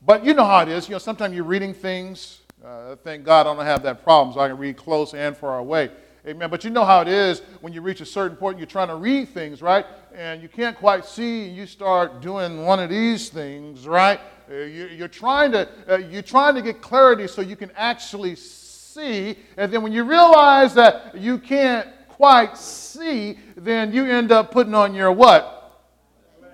But 0.00 0.24
you 0.24 0.32
know 0.32 0.46
how 0.46 0.60
it 0.60 0.70
is. 0.70 0.88
You 0.88 0.94
know, 0.94 0.98
sometimes 1.00 1.34
you're 1.34 1.44
reading 1.44 1.74
things. 1.74 2.40
Uh, 2.64 2.96
thank 3.04 3.24
God 3.24 3.46
I 3.46 3.54
don't 3.54 3.66
have 3.66 3.82
that 3.82 4.02
problem, 4.02 4.32
so 4.32 4.40
I 4.40 4.48
can 4.48 4.56
read 4.56 4.78
close 4.78 5.12
and 5.12 5.36
far 5.36 5.58
away. 5.58 5.90
Amen. 6.26 6.48
But 6.48 6.64
you 6.64 6.70
know 6.70 6.86
how 6.86 7.02
it 7.02 7.08
is 7.08 7.42
when 7.60 7.74
you 7.74 7.82
reach 7.82 8.00
a 8.00 8.06
certain 8.06 8.38
point, 8.38 8.56
you're 8.56 8.66
trying 8.66 8.88
to 8.88 8.94
read 8.94 9.28
things, 9.28 9.60
right? 9.60 9.84
And 10.14 10.40
you 10.40 10.48
can't 10.48 10.74
quite 10.74 11.04
see, 11.04 11.48
and 11.48 11.54
you 11.54 11.66
start 11.66 12.22
doing 12.22 12.64
one 12.64 12.80
of 12.80 12.88
these 12.88 13.28
things, 13.28 13.86
right? 13.86 14.18
Uh, 14.50 14.54
you, 14.54 15.04
are 15.04 15.08
trying 15.08 15.52
to 15.52 15.68
uh, 15.90 15.98
you're 15.98 16.22
trying 16.22 16.54
to 16.54 16.62
get 16.62 16.80
clarity 16.80 17.26
so 17.26 17.42
you 17.42 17.54
can 17.54 17.70
actually 17.76 18.34
see, 18.34 19.36
and 19.58 19.70
then 19.70 19.82
when 19.82 19.92
you 19.92 20.04
realize 20.04 20.72
that 20.72 21.14
you 21.18 21.36
can't 21.36 21.86
quite 22.08 22.56
see, 22.56 23.38
then 23.56 23.92
you 23.92 24.06
end 24.06 24.32
up 24.32 24.50
putting 24.50 24.74
on 24.74 24.94
your 24.94 25.12
what? 25.12 25.82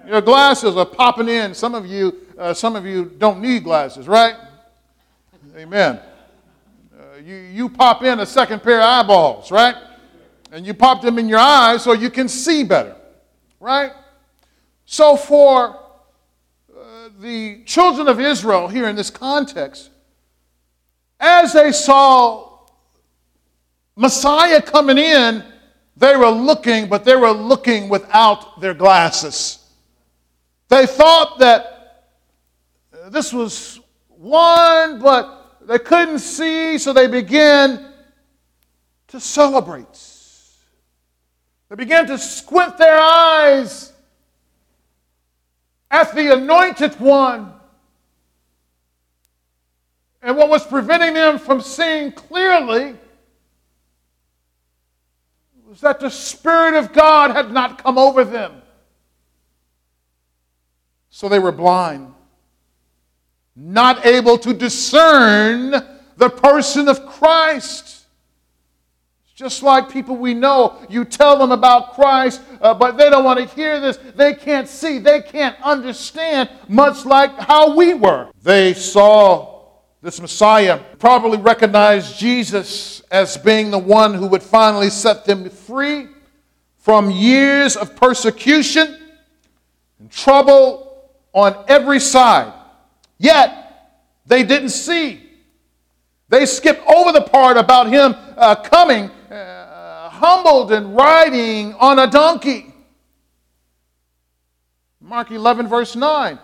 Your 0.09 0.23
glasses 0.23 0.77
are 0.77 0.87
popping 0.87 1.29
in. 1.29 1.55
Some 1.55 1.77
of 1.77 1.87
you, 1.87 2.27
uh, 2.37 2.53
some 2.53 2.75
of 2.75 2.85
you 2.85 3.05
don't 3.05 3.41
need 3.41 3.63
glasses, 3.63 4.09
right? 4.09 4.35
Amen 5.57 6.01
you, 7.25 7.37
you 7.37 7.69
pop 7.69 8.03
in 8.03 8.21
a 8.21 8.27
second 8.27 8.63
pair 8.63 8.79
of 8.79 8.85
eyeballs, 8.85 9.51
right? 9.51 9.77
And 10.53 10.67
you 10.67 10.75
pop 10.75 11.03
them 11.03 11.19
in 11.19 11.29
your 11.29 11.39
eyes 11.39 11.83
so 11.83 11.93
you 11.93 12.11
can 12.11 12.29
see 12.29 12.65
better, 12.65 12.97
right? 13.59 13.93
So, 14.85 15.17
for 15.17 15.79
uh, 16.77 17.09
the 17.21 17.63
children 17.65 18.09
of 18.09 18.19
Israel 18.21 18.69
here 18.69 18.89
in 18.89 18.97
this 18.97 19.11
context, 19.11 19.91
as 21.21 21.53
they 21.53 21.71
saw 21.71 22.59
Messiah 23.95 24.61
coming 24.61 24.99
in, 24.99 25.45
they 25.97 26.17
were 26.17 26.31
looking, 26.31 26.89
but 26.89 27.05
they 27.05 27.15
were 27.15 27.31
looking 27.31 27.89
without 27.89 28.61
their 28.61 28.75
glasses. 28.75 29.59
They 30.69 30.87
thought 30.87 31.39
that 31.39 32.07
this 33.11 33.33
was 33.33 33.79
one, 34.09 35.01
but 35.01 35.40
they 35.63 35.79
couldn't 35.79 36.21
see, 36.21 36.79
so 36.79 36.93
they 36.93 37.07
began 37.07 37.93
to 39.09 39.21
celebrate. 39.21 39.87
They 41.69 41.77
began 41.77 42.07
to 42.07 42.19
squint 42.19 42.79
their 42.79 42.99
eyes 42.99 43.93
at 45.91 46.15
the 46.15 46.33
anointed 46.35 46.99
one. 46.99 47.53
And 50.23 50.37
what 50.37 50.49
was 50.49 50.67
preventing 50.67 51.15
them 51.15 51.39
from 51.39 51.61
seeing 51.61 52.13
clearly 52.13 52.97
was 55.69 55.81
that 55.81 56.01
the 56.01 56.11
Spirit 56.11 56.75
of 56.75 56.93
God 56.93 57.31
had 57.31 57.53
not 57.53 57.83
come 57.83 57.97
over 57.97 58.25
them. 58.25 58.63
So 61.11 61.29
they 61.29 61.39
were 61.39 61.53
blind 61.53 62.15
not 63.57 64.07
able 64.07 64.39
to 64.39 64.55
discern 64.55 65.71
the 66.17 66.31
person 66.31 66.89
of 66.89 67.07
Christ. 67.07 68.07
Just 69.35 69.63
like 69.63 69.91
people 69.91 70.17
we 70.17 70.35
know, 70.35 70.77
you 70.91 71.07
tell 71.07 71.39
them 71.39 71.51
about 71.51 71.95
Christ, 71.95 72.43
uh, 72.61 72.75
but 72.75 72.99
they 72.99 73.09
don't 73.09 73.25
want 73.25 73.39
to 73.39 73.47
hear 73.55 73.81
this. 73.81 73.97
They 74.15 74.35
can't 74.35 74.69
see, 74.69 74.99
they 74.99 75.23
can't 75.23 75.57
understand, 75.63 76.51
much 76.69 77.07
like 77.07 77.39
how 77.39 77.75
we 77.75 77.95
were. 77.95 78.31
They 78.43 78.75
saw 78.75 79.51
This 80.03 80.19
Messiah 80.19 80.81
probably 80.99 81.37
recognized 81.37 82.19
Jesus 82.19 83.03
as 83.11 83.37
being 83.37 83.71
the 83.71 83.79
one 83.79 84.15
who 84.15 84.27
would 84.29 84.43
finally 84.43 84.89
set 84.89 85.27
them 85.27 85.51
free 85.51 86.09
from 86.79 87.11
years 87.11 87.77
of 87.77 87.95
persecution 87.97 88.99
and 89.99 90.11
trouble 90.11 91.11
on 91.35 91.65
every 91.69 92.01
side. 92.01 92.51
Yet, 93.21 93.93
they 94.25 94.45
didn't 94.45 94.71
see. 94.71 95.21
They 96.31 96.47
skipped 96.47 96.87
over 96.87 97.13
the 97.13 97.21
part 97.21 97.59
about 97.59 97.89
him 97.89 98.15
uh, 98.35 98.55
coming 98.55 99.11
uh, 99.31 100.09
humbled 100.09 100.73
and 100.73 100.97
riding 100.97 101.75
on 101.75 101.99
a 101.99 102.07
donkey. 102.07 102.73
Mark 105.03 105.31
11, 105.31 105.69
verse 105.69 105.95
9. 105.95 106.39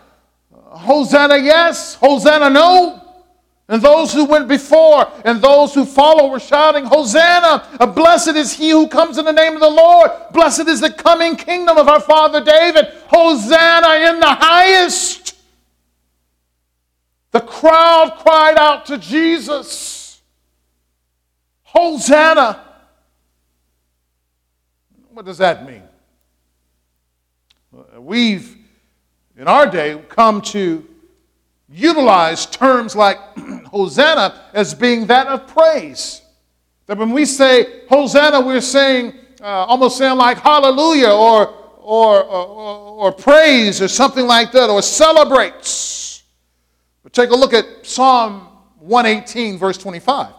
Hosanna, 0.52 1.38
yes. 1.38 1.94
Hosanna, 1.94 2.50
no. 2.50 3.02
And 3.68 3.80
those 3.80 4.12
who 4.12 4.26
went 4.26 4.46
before 4.46 5.10
and 5.24 5.40
those 5.40 5.72
who 5.72 5.86
follow 5.86 6.28
were 6.28 6.38
shouting, 6.38 6.84
Hosanna! 6.84 7.86
Blessed 7.94 8.36
is 8.36 8.52
he 8.52 8.70
who 8.70 8.86
comes 8.86 9.16
in 9.16 9.24
the 9.24 9.32
name 9.32 9.54
of 9.54 9.60
the 9.60 9.70
Lord. 9.70 10.10
Blessed 10.32 10.68
is 10.68 10.80
the 10.80 10.90
coming 10.90 11.36
kingdom 11.36 11.78
of 11.78 11.88
our 11.88 12.00
father 12.00 12.44
David. 12.44 12.86
Hosanna 13.06 14.10
in 14.10 14.20
the 14.20 14.26
highest. 14.26 15.35
The 17.36 17.42
crowd 17.42 18.16
cried 18.20 18.56
out 18.56 18.86
to 18.86 18.96
Jesus, 18.96 20.22
Hosanna! 21.64 22.64
What 25.10 25.26
does 25.26 25.36
that 25.36 25.68
mean? 25.68 25.82
We've, 27.98 28.56
in 29.36 29.48
our 29.48 29.66
day, 29.66 30.02
come 30.08 30.40
to 30.56 30.88
utilize 31.68 32.46
terms 32.46 32.96
like 32.96 33.18
Hosanna 33.66 34.44
as 34.54 34.72
being 34.72 35.06
that 35.08 35.26
of 35.26 35.46
praise. 35.46 36.22
That 36.86 36.96
when 36.96 37.10
we 37.10 37.26
say 37.26 37.82
Hosanna, 37.90 38.40
we're 38.40 38.62
saying, 38.62 39.12
uh, 39.42 39.44
almost 39.44 39.98
saying 39.98 40.16
like 40.16 40.38
hallelujah 40.38 41.10
or, 41.10 41.48
or, 41.76 42.24
or, 42.24 43.08
or 43.08 43.12
praise 43.12 43.82
or 43.82 43.88
something 43.88 44.26
like 44.26 44.52
that, 44.52 44.70
or 44.70 44.80
celebrates. 44.80 46.05
But 47.06 47.12
take 47.12 47.30
a 47.30 47.36
look 47.36 47.54
at 47.54 47.86
Psalm 47.86 48.48
118, 48.80 49.58
verse 49.58 49.78
25. 49.78 50.32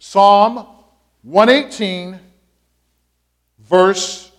Psalm 0.00 0.66
118, 1.22 2.18
verse 3.60 4.32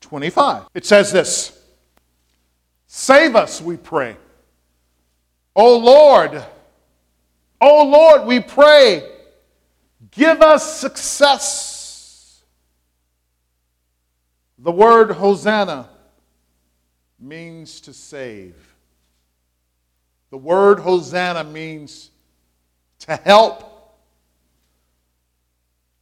25. 0.00 0.64
It 0.74 0.84
says 0.84 1.12
this 1.12 1.62
Save 2.88 3.36
us, 3.36 3.60
we 3.60 3.76
pray. 3.76 4.16
O 5.54 5.78
Lord, 5.78 6.44
O 7.60 7.84
Lord, 7.84 8.26
we 8.26 8.40
pray, 8.40 9.08
give 10.10 10.42
us 10.42 10.80
success. 10.80 12.42
The 14.58 14.72
word 14.72 15.12
Hosanna 15.12 15.88
means 17.20 17.80
to 17.82 17.92
save. 17.92 18.73
The 20.34 20.38
word 20.38 20.80
Hosanna 20.80 21.44
means 21.44 22.10
to 22.98 23.14
help. 23.14 23.94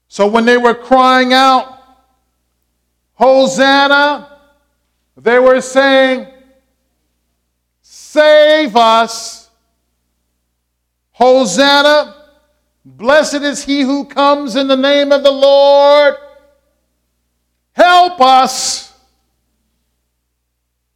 So 0.08 0.26
when 0.26 0.46
they 0.46 0.56
were 0.56 0.72
crying 0.72 1.34
out, 1.34 1.78
Hosanna, 3.12 4.38
they 5.18 5.38
were 5.38 5.60
saying, 5.60 6.28
Save 7.82 8.74
us. 8.74 9.50
Hosanna, 11.10 12.16
blessed 12.86 13.42
is 13.42 13.62
he 13.62 13.82
who 13.82 14.06
comes 14.06 14.56
in 14.56 14.66
the 14.66 14.78
name 14.78 15.12
of 15.12 15.22
the 15.22 15.30
Lord. 15.30 16.14
Help 17.72 18.18
us. 18.18 18.94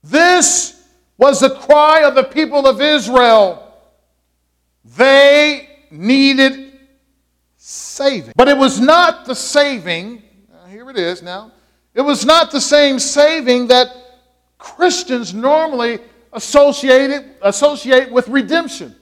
This 0.02 0.75
was 1.18 1.40
the 1.40 1.50
cry 1.50 2.02
of 2.04 2.14
the 2.14 2.24
people 2.24 2.66
of 2.66 2.80
Israel. 2.80 3.62
They 4.84 5.68
needed 5.90 6.78
saving. 7.56 8.32
But 8.36 8.48
it 8.48 8.56
was 8.56 8.80
not 8.80 9.24
the 9.24 9.34
saving, 9.34 10.22
here 10.68 10.88
it 10.90 10.98
is 10.98 11.22
now, 11.22 11.52
it 11.94 12.02
was 12.02 12.24
not 12.24 12.50
the 12.50 12.60
same 12.60 12.98
saving 12.98 13.68
that 13.68 13.88
Christians 14.58 15.32
normally 15.32 15.98
associate, 16.32 17.24
associate 17.42 18.10
with 18.10 18.28
redemption. 18.28 18.94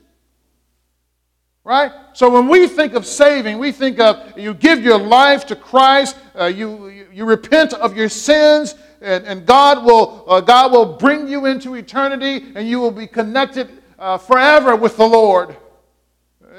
Right? 1.65 1.93
So 2.13 2.31
when 2.31 2.49
we 2.49 2.69
think 2.69 2.93
of 2.93 3.07
saving, 3.07 3.59
we 3.59 3.73
think 3.73 3.99
of 3.99 4.39
you 4.39 4.53
give 4.55 4.85
your 4.85 4.99
life 4.99 5.47
to 5.47 5.57
Christ, 5.57 6.17
uh, 6.39 6.45
you, 6.45 6.89
you, 6.89 7.07
you, 7.13 7.25
repent 7.25 7.73
of 7.73 7.97
your 7.97 8.11
sins, 8.11 8.75
and, 9.05 9.27
and 9.27 9.47
God, 9.47 9.85
will, 9.85 10.25
uh, 10.27 10.41
God 10.41 10.73
will 10.73 10.97
bring 10.97 11.29
you 11.29 11.47
into 11.47 11.75
eternity, 11.75 12.47
and 12.55 12.67
you 12.67 12.81
will 12.81 12.91
be 12.91 13.07
connected 13.07 13.69
uh, 13.99 14.19
forever 14.19 14.75
with 14.75 14.97
the 14.97 15.07
Lord. 15.07 15.57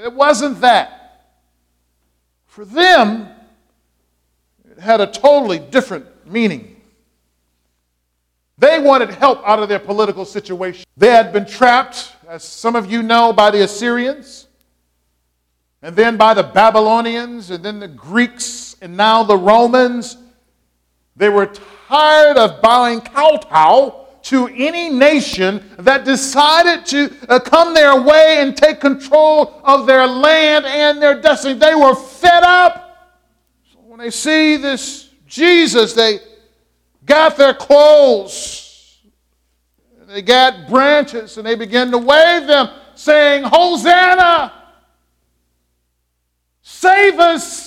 It 0.04 0.14
wasn't 0.14 0.62
that. 0.62 1.32
For 2.46 2.64
them, 2.64 3.28
it 4.70 4.80
had 4.80 5.02
a 5.02 5.08
totally 5.08 5.60
different 5.60 6.06
meaning. 6.26 6.80
They 8.58 8.80
wanted 8.80 9.10
help 9.10 9.42
out 9.46 9.60
of 9.60 9.68
their 9.68 9.80
political 9.80 10.24
situation. 10.24 10.86
They 10.96 11.12
had 11.12 11.34
been 11.34 11.46
trapped, 11.46 12.14
as 12.28 12.44
some 12.44 12.76
of 12.76 12.90
you 12.90 13.04
know, 13.04 13.34
by 13.34 13.52
the 13.52 13.64
Assyrians, 13.64 14.48
and 15.82 15.96
then 15.96 16.16
by 16.16 16.34
the 16.34 16.44
Babylonians, 16.44 17.50
and 17.50 17.64
then 17.66 17.80
the 17.80 17.88
Greeks, 17.88 18.76
and 18.82 18.96
now 18.96 19.24
the 19.24 19.38
Romans. 19.38 20.18
They 21.18 21.30
were 21.30 21.52
tired 21.88 22.38
of 22.38 22.62
bowing 22.62 23.02
kowtow 23.02 24.06
to 24.24 24.48
any 24.48 24.90
nation 24.90 25.64
that 25.78 26.04
decided 26.04 26.86
to 26.86 27.16
uh, 27.30 27.40
come 27.40 27.76
their 27.76 28.02
way 28.02 28.38
and 28.40 28.58
take 28.58 28.80
control 28.80 29.62
of 29.64 29.86
their 29.86 30.08
land 30.08 30.66
and 30.66 31.00
their 31.02 31.22
destiny. 31.22 31.54
They 31.54 31.76
were 31.76 31.96
fed 31.96 32.42
up. 32.44 33.14
So 33.72 33.80
when 33.82 34.00
they 34.00 34.10
see 34.10 34.58
this 34.58 35.10
Jesus, 35.28 35.94
they 35.94 36.20
got 37.06 37.38
their 37.38 37.54
clothes, 37.54 39.00
they 40.08 40.22
got 40.22 40.68
branches, 40.70 41.38
and 41.38 41.46
they 41.46 41.56
began 41.56 41.92
to 41.92 41.98
wave 41.98 42.48
them, 42.48 42.70
saying, 42.96 43.44
Hosanna! 43.44 44.54
Save 46.62 47.20
us 47.20 47.65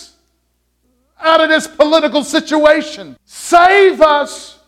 out 1.21 1.41
of 1.41 1.49
this 1.49 1.67
political 1.67 2.25
situation. 2.25 3.17
Save 3.25 4.01
us 4.01 4.59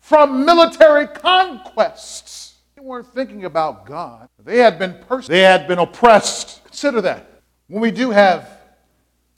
from 0.00 0.44
military 0.44 1.06
conquests. 1.08 2.54
They 2.76 2.82
weren't 2.82 3.12
thinking 3.12 3.44
about 3.44 3.86
God. 3.86 4.28
They 4.44 4.58
had 4.58 4.78
been 4.78 4.94
persecuted. 5.08 5.30
They 5.30 5.42
had 5.42 5.66
been 5.66 5.78
oppressed. 5.78 6.64
Consider 6.64 7.00
that. 7.02 7.42
When 7.68 7.80
we 7.80 7.90
do 7.90 8.10
have 8.10 8.48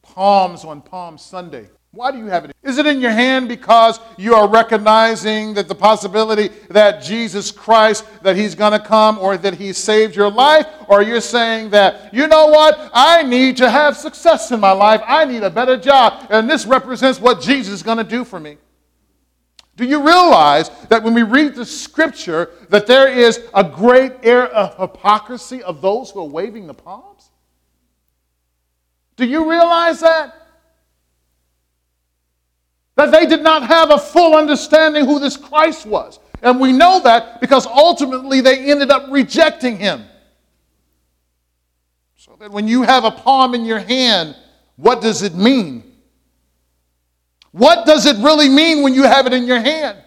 palms 0.03 0.65
on 0.65 0.83
Palm 0.83 1.17
Sunday, 1.17 1.69
why 1.93 2.13
do 2.13 2.19
you 2.19 2.27
have 2.27 2.45
it? 2.45 2.55
Is 2.63 2.77
it 2.77 2.87
in 2.87 3.01
your 3.01 3.11
hand 3.11 3.49
because 3.49 3.99
you 4.19 4.35
are 4.35 4.47
recognizing 4.47 5.55
that 5.55 5.69
the 5.69 5.75
possibility 5.75 6.49
that 6.69 7.03
Jesus 7.03 7.51
Christ, 7.51 8.05
that 8.23 8.37
He's 8.37 8.55
going 8.55 8.73
to 8.73 8.79
come 8.79 9.19
or 9.19 9.39
that 9.39 9.55
He 9.55 9.73
saved 9.73 10.15
your 10.15 10.31
life? 10.31 10.67
Or 10.87 11.03
you're 11.03 11.23
saying 11.23 11.71
that, 11.71 12.13
you 12.13 12.27
know 12.27 12.47
what? 12.47 12.91
I 12.93 13.23
need 13.23 13.57
to 13.59 13.71
have 13.71 13.97
success 13.97 14.51
in 14.51 14.61
my 14.61 14.73
life. 14.73 15.01
I 15.07 15.25
need 15.25 15.43
a 15.43 15.51
better 15.51 15.79
job. 15.79 16.27
And 16.29 16.49
this 16.49 16.67
represents 16.67 17.21
what 17.21 17.41
Jesus 17.41 17.73
is 17.73 17.83
going 17.83 17.99
to 17.99 18.05
do 18.05 18.23
for 18.23 18.39
me. 18.39 18.59
Do 19.77 19.87
you 19.87 20.05
realize 20.05 20.71
that 20.89 21.03
when 21.03 21.15
we 21.15 21.23
read 21.23 21.55
the 21.55 21.65
scripture 21.65 22.51
that 22.69 22.87
there 22.87 23.09
is 23.09 23.41
a 23.55 23.65
great 23.65 24.13
air 24.25 24.49
of 24.49 24.77
hypocrisy 24.77 25.63
of 25.63 25.81
those 25.81 26.11
who 26.11 26.21
are 26.21 26.29
waving 26.29 26.67
the 26.67 26.75
palms? 26.75 27.31
Do 29.17 29.25
you 29.25 29.49
realize 29.49 30.01
that? 30.01 30.48
That 32.99 33.13
they 33.13 33.27
did 33.27 33.45
not 33.45 33.63
have 33.63 33.93
a 33.93 33.99
full 33.99 34.37
understanding 34.37 35.05
who 35.05 35.21
this 35.21 35.37
Christ 35.37 35.87
was. 35.87 36.19
And 36.43 36.59
we 36.59 36.73
know 36.73 37.01
that 37.05 37.41
because 37.41 37.65
ultimately 37.65 38.41
they 38.41 38.59
ended 38.69 38.91
up 38.91 39.07
rejecting 39.09 39.77
him. 39.77 40.05
So 42.17 42.35
that 42.41 42.51
when 42.51 42.67
you 42.67 42.83
have 42.83 43.05
a 43.05 43.13
palm 43.13 43.55
in 43.55 43.65
your 43.65 43.79
hand, 43.79 44.35
what 44.75 45.01
does 45.01 45.23
it 45.23 45.37
mean? 45.37 45.85
What 47.53 47.87
does 47.87 48.05
it 48.05 48.17
really 48.17 48.49
mean 48.49 48.83
when 48.83 48.95
you 48.95 49.05
have 49.05 49.29
it 49.29 49.33
in 49.33 49.47
your 49.47 49.61
hand? 49.61 49.99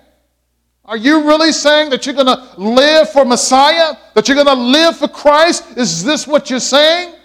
Are 0.84 0.98
you 0.98 1.24
really 1.24 1.54
saying 1.54 1.92
that 1.92 2.06
you're 2.06 2.16
going 2.16 2.26
to 2.26 2.60
live 2.60 3.10
for 3.10 3.24
Messiah? 3.24 3.94
That 4.16 4.28
you're 4.28 4.36
going 4.36 4.48
to 4.48 4.62
live 4.62 4.98
for 4.98 5.08
Christ? 5.08 5.78
Is 5.78 6.04
this 6.04 6.28
what 6.28 6.50
you're 6.50 6.60
saying? 6.60 7.16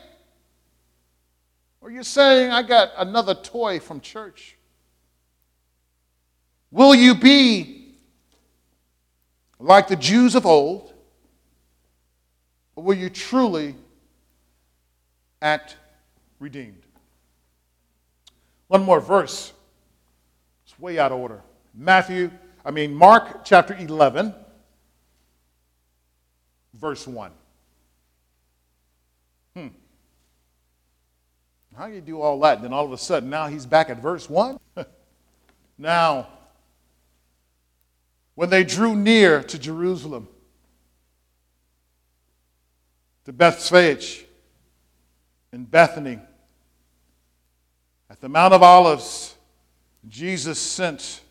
Or 1.80 1.90
you're 1.90 2.04
saying, 2.04 2.52
I 2.52 2.62
got 2.62 2.90
another 2.96 3.34
toy 3.34 3.80
from 3.80 4.00
church? 4.00 4.55
Will 6.76 6.94
you 6.94 7.14
be 7.14 7.94
like 9.58 9.88
the 9.88 9.96
Jews 9.96 10.34
of 10.34 10.44
old? 10.44 10.92
Or 12.74 12.84
will 12.84 12.98
you 12.98 13.08
truly 13.08 13.74
act 15.40 15.76
redeemed. 16.38 16.82
One 18.68 18.84
more 18.84 19.00
verse. 19.00 19.54
It's 20.66 20.78
way 20.78 20.98
out 20.98 21.12
of 21.12 21.18
order. 21.18 21.40
Matthew, 21.74 22.30
I 22.62 22.72
mean, 22.72 22.94
Mark 22.94 23.42
chapter 23.42 23.74
11, 23.74 24.34
verse 26.74 27.06
1. 27.06 27.30
Hmm. 29.56 29.68
How 31.74 31.88
do 31.88 31.94
you 31.94 32.02
do 32.02 32.20
all 32.20 32.38
that? 32.40 32.60
Then 32.60 32.74
all 32.74 32.84
of 32.84 32.92
a 32.92 32.98
sudden, 32.98 33.30
now 33.30 33.46
he's 33.46 33.64
back 33.64 33.88
at 33.88 34.02
verse 34.02 34.28
1? 34.28 34.58
now, 35.78 36.26
when 38.37 38.51
they 38.51 38.62
drew 38.62 38.95
near 38.95 39.43
to 39.43 39.59
Jerusalem, 39.59 40.28
to 43.24 43.32
Bethphage 43.32 44.24
and 45.51 45.68
Bethany, 45.68 46.20
at 48.09 48.20
the 48.20 48.28
Mount 48.28 48.55
of 48.55 48.62
Olives, 48.62 49.34
Jesus 50.09 50.61
sent 50.61 51.22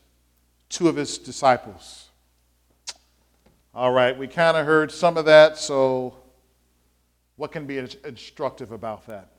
two 0.67 0.89
of 0.89 0.97
his 0.97 1.17
disciples. 1.17 2.09
All 3.73 3.91
right, 3.91 4.17
we 4.17 4.27
kind 4.27 4.57
of 4.57 4.65
heard 4.65 4.91
some 4.91 5.15
of 5.15 5.25
that, 5.25 5.57
so 5.57 6.15
what 7.35 7.51
can 7.51 7.67
be 7.67 7.77
instructive 7.77 8.71
about 8.71 9.05
that? 9.07 9.29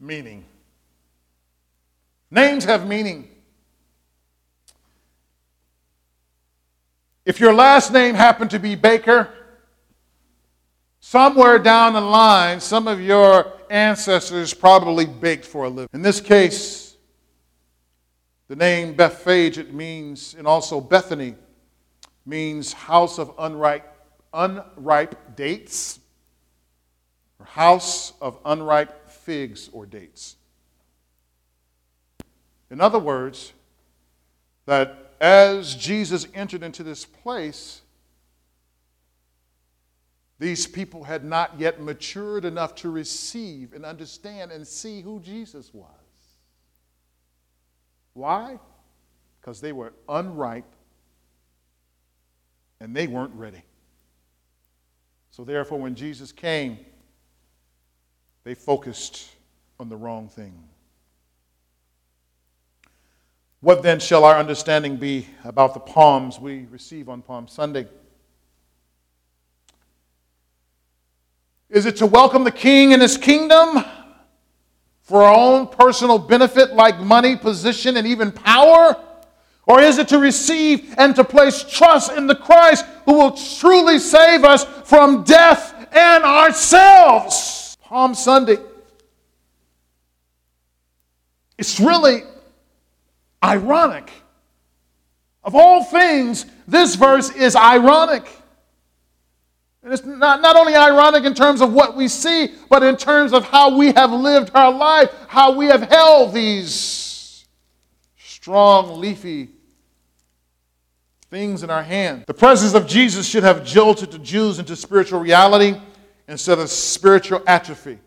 Meaning. 0.00 0.44
Names 2.30 2.64
have 2.64 2.86
meaning. 2.86 3.28
If 7.28 7.40
your 7.40 7.52
last 7.52 7.92
name 7.92 8.14
happened 8.14 8.52
to 8.52 8.58
be 8.58 8.74
Baker, 8.74 9.28
somewhere 10.98 11.58
down 11.58 11.92
the 11.92 12.00
line, 12.00 12.58
some 12.58 12.88
of 12.88 13.02
your 13.02 13.52
ancestors 13.68 14.54
probably 14.54 15.04
baked 15.04 15.44
for 15.44 15.64
a 15.64 15.68
living. 15.68 15.90
In 15.92 16.00
this 16.00 16.22
case, 16.22 16.96
the 18.48 18.56
name 18.56 18.94
Bethphage, 18.94 19.58
it 19.58 19.74
means, 19.74 20.36
and 20.38 20.46
also 20.46 20.80
Bethany, 20.80 21.34
means 22.24 22.72
house 22.72 23.18
of 23.18 23.34
unripe, 23.38 23.94
unripe 24.32 25.36
dates, 25.36 26.00
or 27.38 27.44
house 27.44 28.14
of 28.22 28.38
unripe 28.46 29.06
figs 29.10 29.68
or 29.74 29.84
dates. 29.84 30.36
In 32.70 32.80
other 32.80 32.98
words, 32.98 33.52
that 34.64 35.07
as 35.20 35.74
Jesus 35.74 36.26
entered 36.34 36.62
into 36.62 36.82
this 36.82 37.04
place, 37.04 37.82
these 40.38 40.66
people 40.66 41.04
had 41.04 41.24
not 41.24 41.58
yet 41.58 41.80
matured 41.80 42.44
enough 42.44 42.74
to 42.76 42.90
receive 42.90 43.72
and 43.72 43.84
understand 43.84 44.52
and 44.52 44.66
see 44.66 45.00
who 45.00 45.18
Jesus 45.20 45.74
was. 45.74 45.90
Why? 48.14 48.58
Because 49.40 49.60
they 49.60 49.72
were 49.72 49.92
unripe 50.08 50.72
and 52.80 52.94
they 52.94 53.06
weren't 53.06 53.34
ready. 53.34 53.62
So, 55.30 55.44
therefore, 55.44 55.78
when 55.78 55.94
Jesus 55.94 56.32
came, 56.32 56.78
they 58.44 58.54
focused 58.54 59.28
on 59.78 59.88
the 59.88 59.96
wrong 59.96 60.28
thing. 60.28 60.67
What 63.60 63.82
then 63.82 63.98
shall 63.98 64.24
our 64.24 64.36
understanding 64.36 64.96
be 64.96 65.26
about 65.42 65.74
the 65.74 65.80
palms 65.80 66.38
we 66.38 66.66
receive 66.70 67.08
on 67.08 67.22
Palm 67.22 67.48
Sunday? 67.48 67.88
Is 71.68 71.84
it 71.84 71.96
to 71.96 72.06
welcome 72.06 72.44
the 72.44 72.52
king 72.52 72.92
and 72.92 73.02
his 73.02 73.18
kingdom 73.18 73.84
for 75.02 75.24
our 75.24 75.34
own 75.34 75.66
personal 75.66 76.18
benefit, 76.18 76.72
like 76.72 77.00
money, 77.00 77.36
position, 77.36 77.96
and 77.96 78.06
even 78.06 78.30
power? 78.30 78.96
Or 79.66 79.80
is 79.80 79.98
it 79.98 80.08
to 80.08 80.18
receive 80.18 80.94
and 80.96 81.14
to 81.16 81.24
place 81.24 81.64
trust 81.64 82.12
in 82.12 82.28
the 82.28 82.36
Christ 82.36 82.86
who 83.06 83.14
will 83.14 83.32
truly 83.32 83.98
save 83.98 84.44
us 84.44 84.64
from 84.88 85.24
death 85.24 85.74
and 85.92 86.22
ourselves? 86.22 87.76
Palm 87.82 88.14
Sunday. 88.14 88.58
It's 91.58 91.80
really 91.80 92.22
ironic. 93.42 94.10
Of 95.44 95.54
all 95.54 95.84
things, 95.84 96.46
this 96.66 96.94
verse 96.94 97.30
is 97.30 97.56
ironic. 97.56 98.28
And 99.82 99.92
it's 99.92 100.04
not, 100.04 100.42
not 100.42 100.56
only 100.56 100.74
ironic 100.74 101.24
in 101.24 101.34
terms 101.34 101.62
of 101.62 101.72
what 101.72 101.96
we 101.96 102.08
see, 102.08 102.48
but 102.68 102.82
in 102.82 102.96
terms 102.96 103.32
of 103.32 103.44
how 103.44 103.76
we 103.76 103.92
have 103.92 104.12
lived 104.12 104.50
our 104.54 104.72
life, 104.72 105.10
how 105.28 105.52
we 105.52 105.66
have 105.66 105.82
held 105.82 106.34
these 106.34 107.46
strong, 108.18 109.00
leafy 109.00 109.48
things 111.30 111.62
in 111.62 111.70
our 111.70 111.82
hand. 111.82 112.24
The 112.26 112.34
presence 112.34 112.74
of 112.74 112.86
Jesus 112.86 113.28
should 113.28 113.42
have 113.42 113.64
jolted 113.64 114.10
the 114.10 114.18
Jews 114.18 114.58
into 114.58 114.74
spiritual 114.76 115.20
reality 115.20 115.78
instead 116.26 116.58
of 116.58 116.70
spiritual 116.70 117.42
atrophy. 117.46 117.98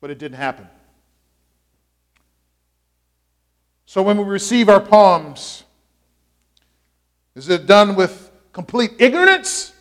But 0.00 0.10
it 0.10 0.18
didn't 0.18 0.38
happen. 0.38 0.68
So 3.92 4.02
when 4.02 4.16
we 4.16 4.24
receive 4.24 4.70
our 4.70 4.80
palms, 4.80 5.64
is 7.34 7.50
it 7.50 7.66
done 7.66 7.94
with 7.94 8.30
complete 8.54 8.92
ignorance 8.98 9.74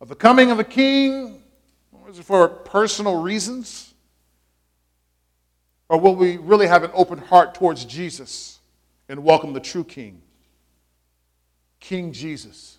of 0.00 0.06
the 0.06 0.14
coming 0.14 0.52
of 0.52 0.60
a 0.60 0.64
king? 0.64 1.42
Or 1.90 2.08
is 2.08 2.20
it 2.20 2.24
for 2.24 2.46
personal 2.46 3.20
reasons? 3.20 3.92
Or 5.88 5.98
will 5.98 6.14
we 6.14 6.36
really 6.36 6.68
have 6.68 6.84
an 6.84 6.92
open 6.94 7.18
heart 7.18 7.56
towards 7.56 7.84
Jesus 7.84 8.60
and 9.08 9.24
welcome 9.24 9.52
the 9.52 9.58
true 9.58 9.82
king? 9.82 10.22
King 11.80 12.12
Jesus. 12.12 12.78